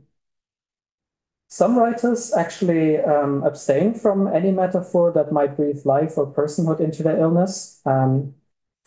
Some 1.52 1.78
writers 1.78 2.32
actually 2.32 2.98
um, 3.00 3.44
abstain 3.44 3.94
from 3.94 4.26
any 4.26 4.52
metaphor 4.54 5.12
that 5.12 5.34
might 5.34 5.58
breathe 5.58 5.86
life 5.86 6.18
or 6.18 6.26
personhood 6.26 6.80
into 6.80 7.04
their 7.04 7.20
illness, 7.20 7.82
um, 7.86 8.36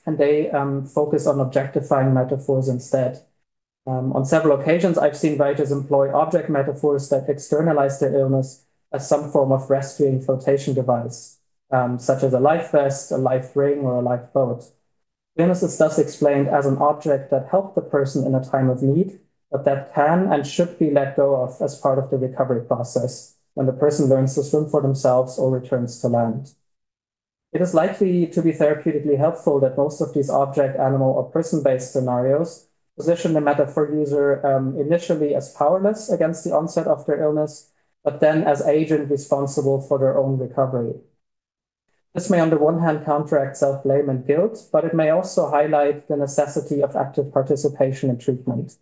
and 0.06 0.16
they 0.16 0.50
um, 0.50 0.86
focus 0.86 1.26
on 1.26 1.40
objectifying 1.40 2.14
metaphors 2.14 2.66
instead. 2.68 3.22
Um, 3.86 4.14
on 4.14 4.24
several 4.24 4.58
occasions, 4.58 4.96
I've 4.96 5.14
seen 5.14 5.36
writers 5.36 5.70
employ 5.70 6.10
object 6.14 6.48
metaphors 6.48 7.10
that 7.10 7.28
externalize 7.28 8.00
their 8.00 8.18
illness 8.18 8.64
as 8.94 9.06
some 9.06 9.30
form 9.30 9.52
of 9.52 9.68
rescuing 9.68 10.22
flotation 10.22 10.72
device, 10.72 11.40
um, 11.70 11.98
such 11.98 12.22
as 12.22 12.32
a 12.32 12.40
life 12.40 12.72
vest, 12.72 13.12
a 13.12 13.18
life 13.18 13.54
ring, 13.54 13.80
or 13.80 13.98
a 13.98 14.02
life 14.02 14.32
boat. 14.32 14.64
Illness 15.36 15.62
is 15.62 15.76
thus 15.76 15.98
explained 15.98 16.48
as 16.48 16.64
an 16.64 16.78
object 16.78 17.30
that 17.30 17.48
helped 17.50 17.74
the 17.74 17.82
person 17.82 18.24
in 18.24 18.34
a 18.34 18.42
time 18.42 18.70
of 18.70 18.82
need 18.82 19.20
but 19.54 19.64
that 19.64 19.94
can 19.94 20.32
and 20.32 20.44
should 20.44 20.76
be 20.80 20.90
let 20.90 21.14
go 21.14 21.36
of 21.36 21.62
as 21.62 21.78
part 21.78 21.96
of 21.96 22.10
the 22.10 22.18
recovery 22.18 22.66
process 22.66 23.36
when 23.54 23.66
the 23.66 23.72
person 23.72 24.08
learns 24.08 24.34
to 24.34 24.42
swim 24.42 24.68
for 24.68 24.82
themselves 24.82 25.38
or 25.38 25.48
returns 25.48 26.00
to 26.00 26.08
land. 26.08 26.50
It 27.52 27.60
is 27.60 27.72
likely 27.72 28.26
to 28.26 28.42
be 28.42 28.50
therapeutically 28.50 29.16
helpful 29.16 29.60
that 29.60 29.76
most 29.76 30.00
of 30.00 30.12
these 30.12 30.28
object, 30.28 30.76
animal, 30.76 31.12
or 31.12 31.30
person-based 31.30 31.92
scenarios 31.92 32.66
position 32.96 33.32
the 33.32 33.40
metaphor 33.40 33.94
user 33.94 34.44
um, 34.44 34.76
initially 34.76 35.36
as 35.36 35.52
powerless 35.52 36.10
against 36.10 36.42
the 36.42 36.52
onset 36.52 36.88
of 36.88 37.06
their 37.06 37.22
illness, 37.22 37.70
but 38.02 38.18
then 38.18 38.42
as 38.42 38.66
agent 38.66 39.08
responsible 39.08 39.80
for 39.80 40.00
their 40.00 40.18
own 40.18 40.36
recovery. 40.36 40.94
This 42.12 42.28
may, 42.28 42.40
on 42.40 42.50
the 42.50 42.58
one 42.58 42.80
hand, 42.80 43.04
counteract 43.04 43.56
self 43.56 43.84
blame 43.84 44.08
and 44.08 44.26
guilt, 44.26 44.68
but 44.72 44.84
it 44.84 44.94
may 44.94 45.10
also 45.10 45.48
highlight 45.48 46.08
the 46.08 46.16
necessity 46.16 46.82
of 46.82 46.96
active 46.96 47.32
participation 47.32 48.10
in 48.10 48.18
treatment. 48.18 48.78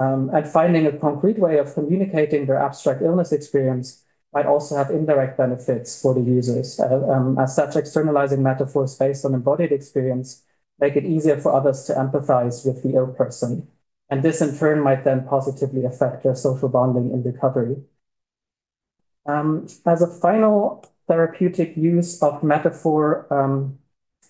Um, 0.00 0.30
and 0.32 0.48
finding 0.48 0.86
a 0.86 0.96
concrete 0.96 1.38
way 1.38 1.58
of 1.58 1.74
communicating 1.74 2.46
their 2.46 2.58
abstract 2.58 3.02
illness 3.02 3.32
experience 3.32 4.02
might 4.32 4.46
also 4.46 4.76
have 4.76 4.90
indirect 4.90 5.36
benefits 5.36 6.00
for 6.00 6.14
the 6.14 6.22
users. 6.22 6.80
Uh, 6.80 7.06
um, 7.10 7.38
as 7.38 7.54
such, 7.54 7.76
externalizing 7.76 8.42
metaphors 8.42 8.96
based 8.96 9.24
on 9.26 9.34
embodied 9.34 9.72
experience 9.72 10.42
make 10.78 10.96
it 10.96 11.04
easier 11.04 11.38
for 11.38 11.52
others 11.52 11.84
to 11.84 11.92
empathize 11.92 12.64
with 12.64 12.82
the 12.82 12.94
ill 12.94 13.08
person. 13.08 13.68
And 14.08 14.22
this 14.22 14.40
in 14.40 14.56
turn 14.56 14.80
might 14.80 15.04
then 15.04 15.26
positively 15.26 15.84
affect 15.84 16.22
their 16.24 16.34
social 16.34 16.70
bonding 16.70 17.12
in 17.12 17.22
recovery. 17.22 17.76
Um, 19.26 19.68
as 19.84 20.00
a 20.00 20.06
final 20.06 20.84
therapeutic 21.06 21.76
use 21.76 22.22
of 22.22 22.42
metaphor 22.42 23.26
um, 23.30 23.78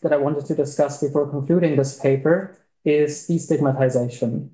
that 0.03 0.13
I 0.13 0.17
wanted 0.17 0.47
to 0.47 0.55
discuss 0.55 1.01
before 1.01 1.31
concluding 1.31 1.77
this 1.77 1.99
paper 1.99 2.59
is 2.85 3.29
destigmatization. 3.29 4.51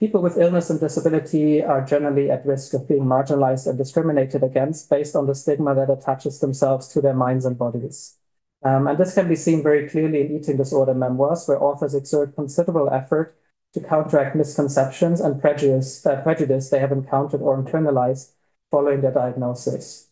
People 0.00 0.22
with 0.22 0.38
illness 0.38 0.70
and 0.70 0.78
disability 0.78 1.60
are 1.60 1.84
generally 1.84 2.30
at 2.30 2.46
risk 2.46 2.72
of 2.72 2.86
being 2.86 3.02
marginalized 3.02 3.66
and 3.66 3.76
discriminated 3.76 4.44
against 4.44 4.88
based 4.88 5.16
on 5.16 5.26
the 5.26 5.34
stigma 5.34 5.74
that 5.74 5.90
attaches 5.90 6.38
themselves 6.38 6.86
to 6.88 7.00
their 7.00 7.14
minds 7.14 7.44
and 7.44 7.58
bodies. 7.58 8.16
Um, 8.62 8.86
and 8.86 8.96
this 8.96 9.14
can 9.14 9.28
be 9.28 9.34
seen 9.34 9.60
very 9.60 9.88
clearly 9.88 10.20
in 10.20 10.36
eating 10.36 10.56
disorder 10.56 10.94
memoirs, 10.94 11.46
where 11.46 11.60
authors 11.60 11.96
exert 11.96 12.36
considerable 12.36 12.88
effort 12.90 13.36
to 13.74 13.80
counteract 13.80 14.36
misconceptions 14.36 15.20
and 15.20 15.40
prejudice, 15.40 16.06
uh, 16.06 16.20
prejudice 16.22 16.70
they 16.70 16.78
have 16.78 16.92
encountered 16.92 17.40
or 17.40 17.60
internalized 17.60 18.32
following 18.70 19.00
their 19.00 19.12
diagnosis. 19.12 20.10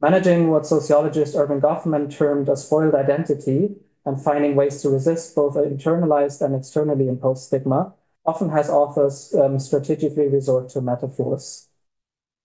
Managing 0.00 0.48
what 0.48 0.66
sociologist 0.66 1.34
Erving 1.34 1.60
Goffman 1.60 2.10
termed 2.10 2.48
a 2.48 2.56
spoiled 2.56 2.94
identity 2.94 3.76
and 4.06 4.22
finding 4.22 4.54
ways 4.54 4.80
to 4.80 4.88
resist 4.88 5.34
both 5.34 5.56
internalized 5.56 6.40
and 6.40 6.54
externally 6.54 7.08
imposed 7.08 7.44
stigma 7.44 7.92
often 8.26 8.50
has 8.50 8.68
authors 8.68 9.34
um, 9.34 9.58
strategically 9.58 10.28
resort 10.28 10.68
to 10.70 10.80
metaphors. 10.80 11.68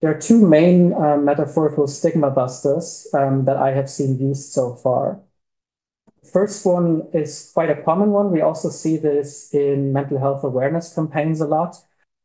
There 0.02 0.12
are 0.12 0.20
two 0.20 0.46
main 0.48 0.94
uh, 0.94 1.18
metaphorical 1.18 1.88
stigma 1.88 2.32
busters 2.32 3.08
um, 3.14 3.46
that 3.46 3.58
I 3.58 3.72
have 3.72 3.90
seen 3.90 4.18
used 4.20 4.52
so 4.52 4.76
far. 4.76 5.22
First 6.32 6.66
one 6.66 7.08
is 7.14 7.52
quite 7.54 7.70
a 7.70 7.82
common 7.82 8.12
one. 8.12 8.32
We 8.32 8.42
also 8.42 8.70
see 8.70 8.98
this 8.98 9.54
in 9.54 9.92
mental 9.92 10.20
health 10.20 10.44
awareness 10.44 10.94
campaigns 10.94 11.42
a 11.42 11.48
lot, 11.48 11.76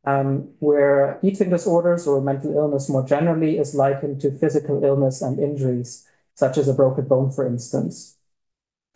um, 0.05 0.49
where 0.59 1.19
eating 1.23 1.49
disorders 1.49 2.07
or 2.07 2.21
mental 2.21 2.55
illness 2.55 2.89
more 2.89 3.05
generally 3.05 3.57
is 3.57 3.75
likened 3.75 4.21
to 4.21 4.31
physical 4.31 4.83
illness 4.83 5.21
and 5.21 5.39
injuries, 5.39 6.07
such 6.35 6.57
as 6.57 6.67
a 6.67 6.73
broken 6.73 7.07
bone, 7.07 7.31
for 7.31 7.45
instance. 7.45 8.17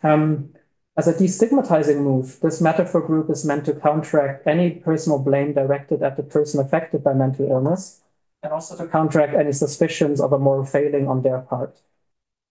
Um, 0.02 0.54
as 0.96 1.08
a 1.08 1.14
destigmatizing 1.14 2.02
move, 2.02 2.38
this 2.40 2.60
metaphor 2.60 3.00
group 3.00 3.30
is 3.30 3.44
meant 3.44 3.64
to 3.64 3.74
counteract 3.74 4.46
any 4.46 4.70
personal 4.70 5.18
blame 5.18 5.54
directed 5.54 6.02
at 6.02 6.16
the 6.16 6.22
person 6.22 6.60
affected 6.60 7.02
by 7.02 7.14
mental 7.14 7.50
illness, 7.50 8.02
and 8.42 8.52
also 8.52 8.76
to 8.76 8.90
counteract 8.90 9.34
any 9.34 9.52
suspicions 9.52 10.20
of 10.20 10.32
a 10.32 10.38
moral 10.38 10.66
failing 10.66 11.08
on 11.08 11.22
their 11.22 11.38
part. 11.38 11.80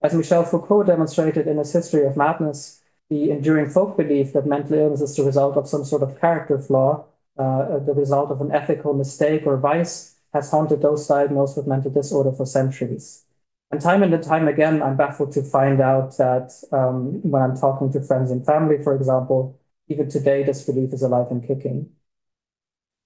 As 0.01 0.15
Michel 0.15 0.43
Foucault 0.43 0.83
demonstrated 0.83 1.45
in 1.47 1.57
his 1.57 1.73
History 1.73 2.05
of 2.05 2.17
Madness, 2.17 2.81
the 3.09 3.29
enduring 3.29 3.69
folk 3.69 3.97
belief 3.97 4.33
that 4.33 4.47
mental 4.47 4.77
illness 4.77 5.01
is 5.01 5.15
the 5.15 5.23
result 5.23 5.55
of 5.55 5.67
some 5.67 5.85
sort 5.85 6.01
of 6.01 6.19
character 6.19 6.57
flaw, 6.57 7.05
uh, 7.37 7.77
the 7.77 7.93
result 7.93 8.31
of 8.31 8.41
an 8.41 8.51
ethical 8.51 8.93
mistake 8.93 9.45
or 9.45 9.57
vice, 9.57 10.15
has 10.33 10.49
haunted 10.49 10.81
those 10.81 11.05
diagnosed 11.07 11.57
with 11.57 11.67
mental 11.67 11.91
disorder 11.91 12.31
for 12.31 12.45
centuries. 12.45 13.23
And 13.71 13.81
time 13.81 14.03
and 14.03 14.23
time 14.23 14.47
again, 14.47 14.81
I'm 14.83 14.97
baffled 14.97 15.31
to 15.33 15.43
find 15.43 15.81
out 15.81 16.17
that 16.17 16.51
um, 16.71 17.21
when 17.23 17.41
I'm 17.41 17.55
talking 17.55 17.91
to 17.93 18.01
friends 18.01 18.29
and 18.31 18.45
family, 18.45 18.81
for 18.83 18.95
example, 18.95 19.59
even 19.87 20.09
today, 20.09 20.43
this 20.43 20.65
belief 20.65 20.93
is 20.93 21.01
alive 21.01 21.27
and 21.31 21.45
kicking. 21.45 21.89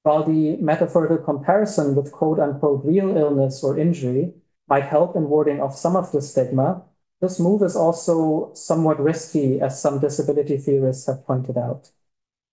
While 0.04 0.24
the 0.24 0.58
metaphorical 0.58 1.18
comparison 1.18 1.96
with 1.96 2.12
quote 2.12 2.40
unquote 2.40 2.86
real 2.86 3.16
illness 3.18 3.64
or 3.64 3.78
injury 3.78 4.34
might 4.70 4.86
help 4.86 5.16
in 5.16 5.30
warding 5.30 5.60
off 5.62 5.76
some 5.76 5.96
of 5.96 6.12
the 6.12 6.22
stigma, 6.22 6.84
This 7.22 7.40
move 7.40 7.64
is 7.64 7.76
also 7.76 8.52
somewhat 8.54 9.00
risky, 9.00 9.60
as 9.62 9.82
some 9.82 10.00
disability 10.00 10.58
theorists 10.58 11.08
have 11.08 11.26
pointed 11.26 11.58
out. 11.58 11.92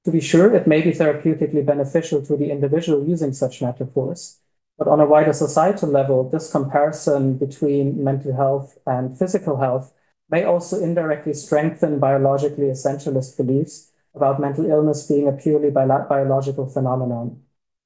To 0.06 0.12
be 0.12 0.20
sure, 0.20 0.54
it 0.54 0.66
may 0.68 0.82
be 0.82 0.92
therapeutically 0.92 1.64
beneficial 1.66 2.22
to 2.26 2.36
the 2.36 2.50
individual 2.50 3.06
using 3.08 3.32
such 3.34 3.62
metaphors, 3.62 4.41
but 4.78 4.88
on 4.88 5.00
a 5.00 5.06
wider 5.06 5.32
societal 5.32 5.88
level, 5.88 6.28
this 6.28 6.50
comparison 6.50 7.38
between 7.38 8.02
mental 8.02 8.34
health 8.34 8.78
and 8.86 9.16
physical 9.18 9.58
health 9.58 9.92
may 10.30 10.44
also 10.44 10.82
indirectly 10.82 11.34
strengthen 11.34 11.98
biologically 11.98 12.66
essentialist 12.66 13.36
beliefs 13.36 13.92
about 14.14 14.40
mental 14.40 14.66
illness 14.66 15.06
being 15.06 15.28
a 15.28 15.32
purely 15.32 15.70
bi 15.70 15.86
biological 15.86 16.68
phenomenon. 16.68 17.40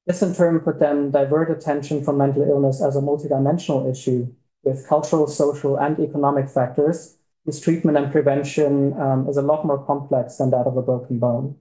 This 0.06 0.22
in 0.22 0.34
turn 0.34 0.60
could 0.60 0.78
then 0.78 1.10
divert 1.10 1.50
attention 1.50 2.04
from 2.04 2.18
mental 2.18 2.42
illness 2.42 2.80
as 2.80 2.96
a 2.96 3.00
multidimensional 3.00 3.90
issue 3.90 4.32
with 4.62 4.86
cultural, 4.88 5.26
social, 5.26 5.76
and 5.76 5.98
economic 5.98 6.48
factors 6.48 7.16
whose 7.44 7.60
treatment 7.60 7.96
and 7.96 8.12
prevention 8.12 8.92
um, 9.00 9.28
is 9.28 9.36
a 9.36 9.42
lot 9.42 9.64
more 9.64 9.84
complex 9.84 10.36
than 10.36 10.50
that 10.50 10.66
of 10.66 10.76
a 10.76 10.82
broken 10.82 11.18
bone. 11.18 11.56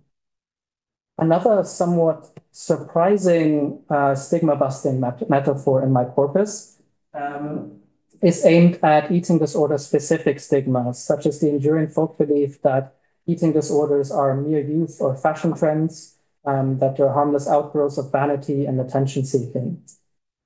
Another 1.18 1.64
somewhat 1.64 2.38
surprising 2.52 3.80
uh, 3.90 4.16
stigma 4.16 4.56
busting 4.56 5.00
met 5.00 5.30
metaphor 5.30 5.82
in 5.82 5.92
my 5.92 6.04
corpus 6.04 6.78
um, 7.14 7.80
is 8.22 8.46
aimed 8.46 8.80
at 8.84 9.12
eating 9.12 9.40
disorder 9.40 9.78
specific 9.78 10.40
stigmas, 10.40 11.02
such 11.02 11.26
as 11.26 11.40
the 11.40 11.50
enduring 11.50 11.88
folk 11.88 12.18
belief 12.18 12.62
that 12.64 12.96
eating 13.28 13.54
disorders 13.54 14.12
are 14.12 14.36
mere 14.36 14.60
youth 14.60 14.98
or 15.00 15.16
fashion 15.16 15.56
trends, 15.56 16.18
um, 16.46 16.80
that 16.80 16.98
they're 16.98 17.14
harmless 17.14 17.48
outgrowths 17.48 17.98
of 17.98 18.12
vanity 18.12 18.66
and 18.66 18.80
attention 18.80 19.26
seeking. 19.26 19.82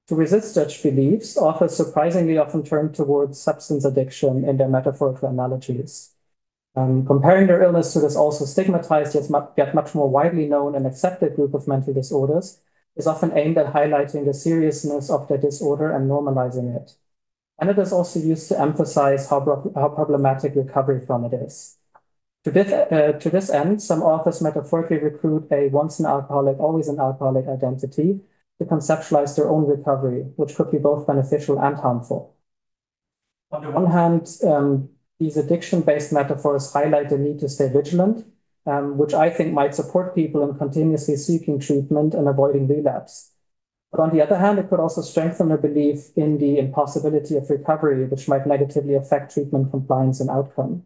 To 0.08 0.16
resist 0.16 0.54
such 0.54 0.82
beliefs, 0.82 1.38
authors 1.38 1.76
surprisingly 1.76 2.38
often 2.38 2.64
turn 2.64 2.94
towards 2.94 3.40
substance 3.40 3.86
addiction 3.86 4.44
in 4.44 4.58
their 4.58 4.70
metaphorical 4.70 5.30
analogies. 5.30 6.12
Um, 6.76 7.06
comparing 7.06 7.48
their 7.48 7.64
illness 7.64 7.94
to 7.94 8.00
this 8.00 8.16
also 8.16 8.46
stigmatized 8.46 9.16
yet, 9.16 9.30
yet 9.58 9.76
much 9.76 9.96
more 9.96 10.10
widely 10.10 10.48
known 10.48 10.76
and 10.76 10.86
accepted 10.86 11.36
group 11.36 11.54
of 11.54 11.68
mental 11.68 11.94
disorders 11.94 12.62
is 12.96 13.08
often 13.08 13.36
aimed 13.38 13.58
at 13.58 13.74
highlighting 13.74 14.26
the 14.26 14.34
seriousness 14.34 15.10
of 15.10 15.28
their 15.28 15.38
disorder 15.38 15.92
and 15.92 16.10
normalizing 16.10 16.76
it. 16.76 16.92
And 17.60 17.70
it 17.70 17.78
is 17.78 17.92
also 17.92 18.20
used 18.20 18.48
to 18.50 18.60
emphasize 18.60 19.30
how, 19.30 19.40
how 19.76 19.90
problematic 19.90 20.56
recovery 20.56 21.06
from 21.06 21.26
it 21.26 21.34
is. 21.34 21.78
To 22.46 22.52
this, 22.52 22.72
uh, 22.72 23.20
to 23.20 23.30
this 23.30 23.50
end, 23.50 23.82
some 23.82 24.02
authors 24.02 24.42
metaphorically 24.42 24.98
recruit 24.98 25.48
a 25.52 25.68
once 25.68 26.00
an 26.00 26.06
alcoholic, 26.06 26.58
always 26.60 26.88
an 26.88 27.00
alcoholic 27.00 27.48
identity 27.48 28.22
to 28.60 28.66
conceptualize 28.66 29.36
their 29.36 29.50
own 29.50 29.66
recovery, 29.66 30.22
which 30.38 30.56
could 30.56 30.72
be 30.72 30.78
both 30.78 31.08
beneficial 31.08 31.60
and 31.60 31.78
harmful. 31.78 32.36
On 33.52 33.62
the 33.62 33.72
one 33.72 33.88
hand, 33.88 34.28
um, 34.46 34.90
these 35.20 35.38
addiction-based 35.38 36.14
metaphors 36.14 36.72
highlight 36.72 37.10
the 37.10 37.18
need 37.18 37.40
to 37.40 37.50
stay 37.50 37.68
vigilant, 37.70 38.26
um, 38.66 38.98
which 38.98 39.14
I 39.14 39.30
think 39.30 39.54
might 39.54 39.76
support 39.76 40.16
people 40.16 40.48
in 40.48 40.58
continuously 40.58 41.18
seeking 41.18 41.60
treatment 41.60 42.14
and 42.14 42.28
avoiding 42.28 42.68
relapse. 42.68 43.32
But 43.92 44.00
on 44.00 44.12
the 44.12 44.22
other 44.22 44.38
hand, 44.38 44.60
it 44.60 44.70
could 44.70 44.80
also 44.80 45.02
strengthen 45.02 45.50
their 45.50 45.58
belief 45.58 46.12
in 46.16 46.38
the 46.38 46.60
impossibility 46.60 47.36
of 47.36 47.50
recovery, 47.50 48.06
which 48.06 48.28
might 48.28 48.46
negatively 48.46 48.94
affect 48.94 49.34
treatment 49.34 49.72
compliance 49.72 50.20
and 50.20 50.30
outcome. 50.30 50.84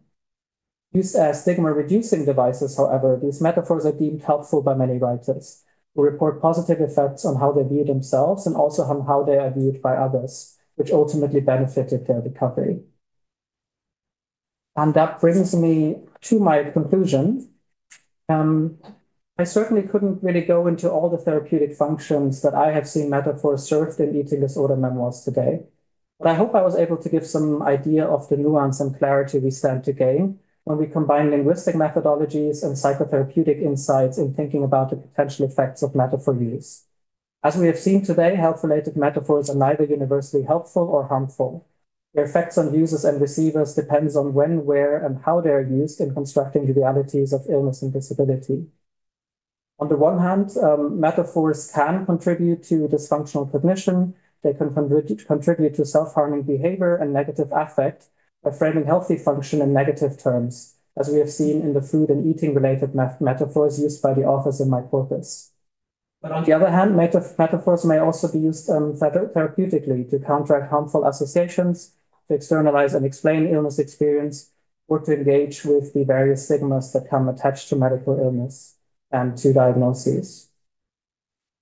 Used 0.92 1.14
as 1.16 1.42
stigma-reducing 1.42 2.24
devices, 2.24 2.76
however, 2.76 3.18
these 3.20 3.42
metaphors 3.42 3.84
are 3.84 3.92
deemed 3.92 4.22
helpful 4.22 4.62
by 4.62 4.74
many 4.74 4.96
writers, 4.96 5.62
who 5.94 6.02
report 6.02 6.40
positive 6.40 6.80
effects 6.80 7.24
on 7.24 7.36
how 7.36 7.52
they 7.52 7.62
view 7.62 7.84
themselves 7.84 8.46
and 8.46 8.56
also 8.56 8.82
on 8.84 9.06
how 9.06 9.22
they 9.22 9.36
are 9.38 9.50
viewed 9.50 9.82
by 9.82 9.94
others, 9.94 10.56
which 10.76 10.90
ultimately 10.90 11.40
benefited 11.40 12.06
their 12.06 12.20
recovery. 12.20 12.80
And 14.76 14.94
that 14.94 15.20
brings 15.20 15.54
me 15.54 15.96
to 16.22 16.40
my 16.40 16.64
conclusion. 16.64 17.48
Um, 18.28 18.78
I 19.38 19.44
certainly 19.44 19.82
couldn't 19.82 20.22
really 20.22 20.42
go 20.42 20.66
into 20.66 20.90
all 20.90 21.10
the 21.10 21.18
therapeutic 21.18 21.74
functions 21.74 22.42
that 22.42 22.54
I 22.54 22.70
have 22.72 22.88
seen 22.88 23.10
metaphors 23.10 23.64
served 23.64 23.98
in 24.00 24.14
eating 24.16 24.40
disorder 24.40 24.76
memoirs 24.76 25.22
today. 25.22 25.64
But 26.18 26.28
I 26.28 26.34
hope 26.34 26.54
I 26.54 26.62
was 26.62 26.76
able 26.76 26.96
to 26.98 27.08
give 27.08 27.26
some 27.26 27.62
idea 27.62 28.04
of 28.04 28.28
the 28.28 28.36
nuance 28.36 28.80
and 28.80 28.96
clarity 28.96 29.38
we 29.40 29.50
stand 29.50 29.84
to 29.84 29.92
gain 29.92 30.38
when 30.62 30.78
we 30.78 30.86
combine 30.86 31.30
linguistic 31.30 31.74
methodologies 31.74 32.62
and 32.62 32.74
psychotherapeutic 32.74 33.60
insights 33.60 34.18
in 34.18 34.32
thinking 34.32 34.64
about 34.64 34.90
the 34.90 34.96
potential 34.96 35.46
effects 35.46 35.82
of 35.82 35.94
metaphor 35.94 36.34
use. 36.34 36.84
As 37.42 37.58
we 37.58 37.66
have 37.66 37.78
seen 37.78 38.02
today, 38.02 38.36
health-related 38.36 38.96
metaphors 38.96 39.50
are 39.50 39.56
neither 39.56 39.84
universally 39.84 40.44
helpful 40.44 40.84
or 40.84 41.08
harmful. 41.08 41.66
Their 42.14 42.24
effects 42.24 42.56
on 42.56 42.72
users 42.72 43.04
and 43.04 43.20
receivers 43.20 43.74
depends 43.74 44.14
on 44.14 44.34
when, 44.34 44.64
where, 44.64 45.04
and 45.04 45.20
how 45.24 45.40
they 45.40 45.50
are 45.50 45.60
used 45.60 46.00
in 46.00 46.14
constructing 46.14 46.66
the 46.66 46.72
realities 46.72 47.32
of 47.32 47.46
illness 47.48 47.82
and 47.82 47.92
disability. 47.92 48.68
On 49.80 49.88
the 49.88 49.96
one 49.96 50.20
hand, 50.20 50.56
um, 50.62 51.00
metaphors 51.00 51.72
can 51.74 52.06
contribute 52.06 52.62
to 52.64 52.86
dysfunctional 52.86 53.50
cognition. 53.50 54.14
They 54.42 54.54
can 54.54 54.72
contribute 54.72 55.74
to 55.74 55.84
self-harming 55.84 56.44
behavior 56.44 56.94
and 56.94 57.12
negative 57.12 57.48
affect 57.50 58.06
by 58.44 58.52
framing 58.52 58.84
healthy 58.84 59.16
function 59.16 59.60
in 59.60 59.72
negative 59.72 60.16
terms, 60.16 60.76
as 60.96 61.08
we 61.08 61.18
have 61.18 61.30
seen 61.30 61.62
in 61.62 61.72
the 61.72 61.82
food 61.82 62.10
and 62.10 62.24
eating 62.24 62.54
related 62.54 62.94
met 62.94 63.20
metaphors 63.20 63.80
used 63.80 64.00
by 64.00 64.14
the 64.14 64.22
authors 64.22 64.60
in 64.60 64.70
my 64.70 64.82
corpus. 64.82 65.50
But 66.22 66.30
on 66.30 66.44
the 66.44 66.52
other 66.52 66.70
hand, 66.70 66.96
metaphors 66.96 67.84
may 67.84 67.98
also 67.98 68.30
be 68.30 68.38
used 68.38 68.70
um, 68.70 68.94
therapeutically 68.94 70.08
to 70.10 70.20
counteract 70.20 70.70
harmful 70.70 71.04
associations 71.06 71.94
to 72.28 72.34
externalize 72.34 72.94
and 72.94 73.04
explain 73.04 73.46
illness 73.46 73.78
experience, 73.78 74.50
or 74.88 75.00
to 75.00 75.12
engage 75.14 75.64
with 75.64 75.94
the 75.94 76.04
various 76.04 76.44
stigmas 76.44 76.92
that 76.92 77.08
come 77.08 77.28
attached 77.28 77.68
to 77.68 77.76
medical 77.76 78.18
illness 78.18 78.76
and 79.10 79.36
to 79.38 79.52
diagnoses. 79.52 80.50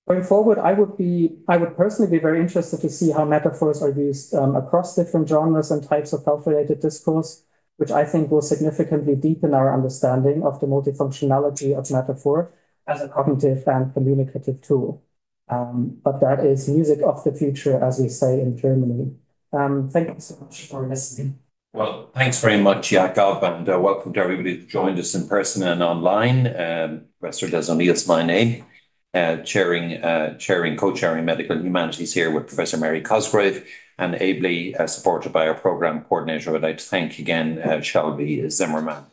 Going 0.07 0.23
forward, 0.23 0.59
I 0.59 0.73
would 0.73 0.97
be, 0.97 1.37
I 1.47 1.55
would 1.55 1.77
personally 1.77 2.11
be 2.11 2.19
very 2.19 2.41
interested 2.41 2.81
to 2.81 2.89
see 2.89 3.11
how 3.11 3.23
metaphors 3.23 3.81
are 3.81 3.91
used 3.91 4.33
um, 4.33 4.55
across 4.57 4.95
different 4.95 5.29
genres 5.29 5.71
and 5.71 5.81
types 5.81 6.11
of 6.11 6.25
health-related 6.25 6.81
discourse, 6.81 7.45
which 7.77 7.91
I 7.91 8.03
think 8.03 8.29
will 8.29 8.41
significantly 8.41 9.15
deepen 9.15 9.53
our 9.53 9.73
understanding 9.73 10.43
of 10.43 10.59
the 10.59 10.67
multifunctionality 10.67 11.77
of 11.77 11.89
metaphor 11.89 12.51
as 12.85 13.01
a 13.01 13.07
cognitive 13.07 13.65
and 13.65 13.93
communicative 13.93 14.61
tool. 14.61 15.01
Um, 15.47 15.99
but 16.03 16.19
that 16.19 16.45
is 16.45 16.67
music 16.67 16.99
of 17.01 17.23
the 17.23 17.33
future, 17.33 17.81
as 17.81 17.99
we 17.99 18.09
say 18.09 18.41
in 18.41 18.57
Germany. 18.57 19.15
Um, 19.53 19.89
thank 19.89 20.09
you 20.09 20.19
so 20.19 20.37
much 20.41 20.65
for 20.65 20.87
listening. 20.87 21.39
Well, 21.73 22.09
thanks 22.13 22.39
very 22.41 22.59
much, 22.59 22.89
Jakob, 22.89 23.43
and 23.43 23.67
uh, 23.67 23.79
welcome 23.79 24.13
to 24.13 24.19
everybody 24.19 24.57
who 24.57 24.65
joined 24.65 24.99
us 24.99 25.15
in 25.15 25.27
person 25.27 25.63
and 25.63 25.81
online. 25.81 26.47
Um, 26.47 27.05
Professor 27.19 27.49
Des 27.49 27.71
O'Neill 27.71 27.93
is 27.93 28.07
my 28.07 28.23
name, 28.23 28.65
uh, 29.13 29.37
chairing, 29.37 30.03
uh, 30.03 30.37
chairing, 30.37 30.77
co-chairing 30.77 31.25
medical 31.25 31.57
humanities 31.57 32.13
here 32.13 32.29
with 32.29 32.47
Professor 32.47 32.77
Mary 32.77 33.01
Cosgrove, 33.01 33.63
and 33.97 34.15
ably 34.15 34.75
supported 34.87 35.31
by 35.31 35.47
our 35.47 35.53
program 35.53 36.03
coordinator. 36.03 36.55
I'd 36.55 36.63
like 36.63 36.77
to 36.79 36.83
thank 36.85 37.19
again 37.19 37.81
Shelby 37.81 38.49
Zimmerman. 38.49 39.05